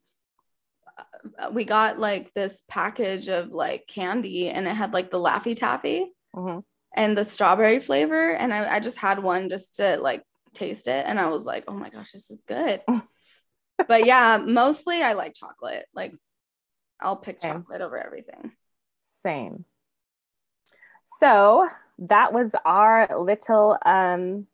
uh, 1.40 1.50
we 1.52 1.64
got 1.64 1.98
like 1.98 2.32
this 2.34 2.62
package 2.68 3.28
of 3.28 3.50
like 3.50 3.88
candy 3.88 4.48
and 4.48 4.68
it 4.68 4.74
had 4.74 4.92
like 4.92 5.10
the 5.10 5.18
Laffy 5.18 5.56
Taffy 5.56 6.06
mm-hmm. 6.36 6.60
and 6.94 7.18
the 7.18 7.24
strawberry 7.24 7.80
flavor. 7.80 8.30
And 8.30 8.54
I, 8.54 8.76
I 8.76 8.80
just 8.80 8.98
had 8.98 9.20
one 9.20 9.48
just 9.48 9.76
to 9.76 9.98
like 10.00 10.22
taste 10.54 10.88
it 10.88 11.04
and 11.06 11.18
I 11.18 11.28
was 11.28 11.46
like, 11.46 11.64
oh 11.68 11.74
my 11.74 11.90
gosh, 11.90 12.12
this 12.12 12.30
is 12.30 12.42
good. 12.46 12.80
but 13.88 14.06
yeah, 14.06 14.38
mostly 14.44 15.02
I 15.02 15.12
like 15.14 15.34
chocolate. 15.34 15.86
Like 15.94 16.14
I'll 17.00 17.16
pick 17.16 17.40
Same. 17.40 17.52
chocolate 17.52 17.80
over 17.80 17.96
everything. 17.98 18.52
Same. 19.22 19.64
So 21.20 21.68
that 22.00 22.32
was 22.32 22.54
our 22.64 23.22
little 23.22 23.76
um 23.84 24.46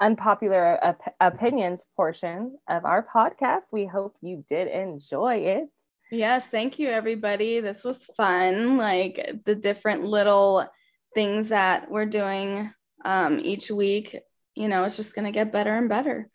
unpopular 0.00 0.78
op- 0.84 1.14
opinions 1.20 1.84
portion 1.96 2.58
of 2.68 2.84
our 2.84 3.06
podcast. 3.14 3.72
We 3.72 3.86
hope 3.86 4.14
you 4.20 4.44
did 4.48 4.68
enjoy 4.68 5.36
it. 5.36 5.68
Yes, 6.10 6.46
thank 6.46 6.78
you 6.78 6.88
everybody. 6.88 7.60
This 7.60 7.82
was 7.82 8.06
fun. 8.16 8.76
Like 8.76 9.40
the 9.44 9.56
different 9.56 10.04
little 10.04 10.66
things 11.14 11.48
that 11.48 11.90
we're 11.90 12.06
doing 12.06 12.70
um, 13.04 13.40
each 13.42 13.70
week 13.70 14.16
you 14.56 14.68
know, 14.68 14.84
it's 14.84 14.96
just 14.96 15.14
going 15.14 15.26
to 15.26 15.30
get 15.30 15.52
better 15.52 15.76
and 15.76 15.88
better. 15.88 16.28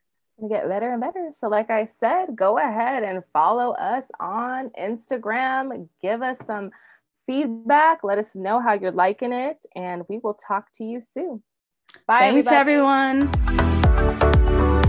Get 0.49 0.67
better 0.67 0.91
and 0.91 1.01
better. 1.01 1.27
So, 1.31 1.49
like 1.49 1.69
I 1.69 1.86
said, 1.86 2.36
go 2.36 2.57
ahead 2.57 3.03
and 3.03 3.23
follow 3.34 3.73
us 3.73 4.05
on 4.19 4.71
Instagram. 4.79 5.88
Give 6.01 6.21
us 6.21 6.39
some 6.39 6.71
feedback. 7.27 8.03
Let 8.03 8.17
us 8.17 8.36
know 8.36 8.60
how 8.60 8.73
you're 8.73 8.91
liking 8.91 9.34
it, 9.34 9.63
and 9.75 10.03
we 10.07 10.17
will 10.17 10.34
talk 10.34 10.71
to 10.75 10.84
you 10.84 11.01
soon. 11.01 11.43
Bye. 12.07 12.31
Thanks, 12.31 12.47
everybody. 12.47 12.73
everyone. 12.73 14.80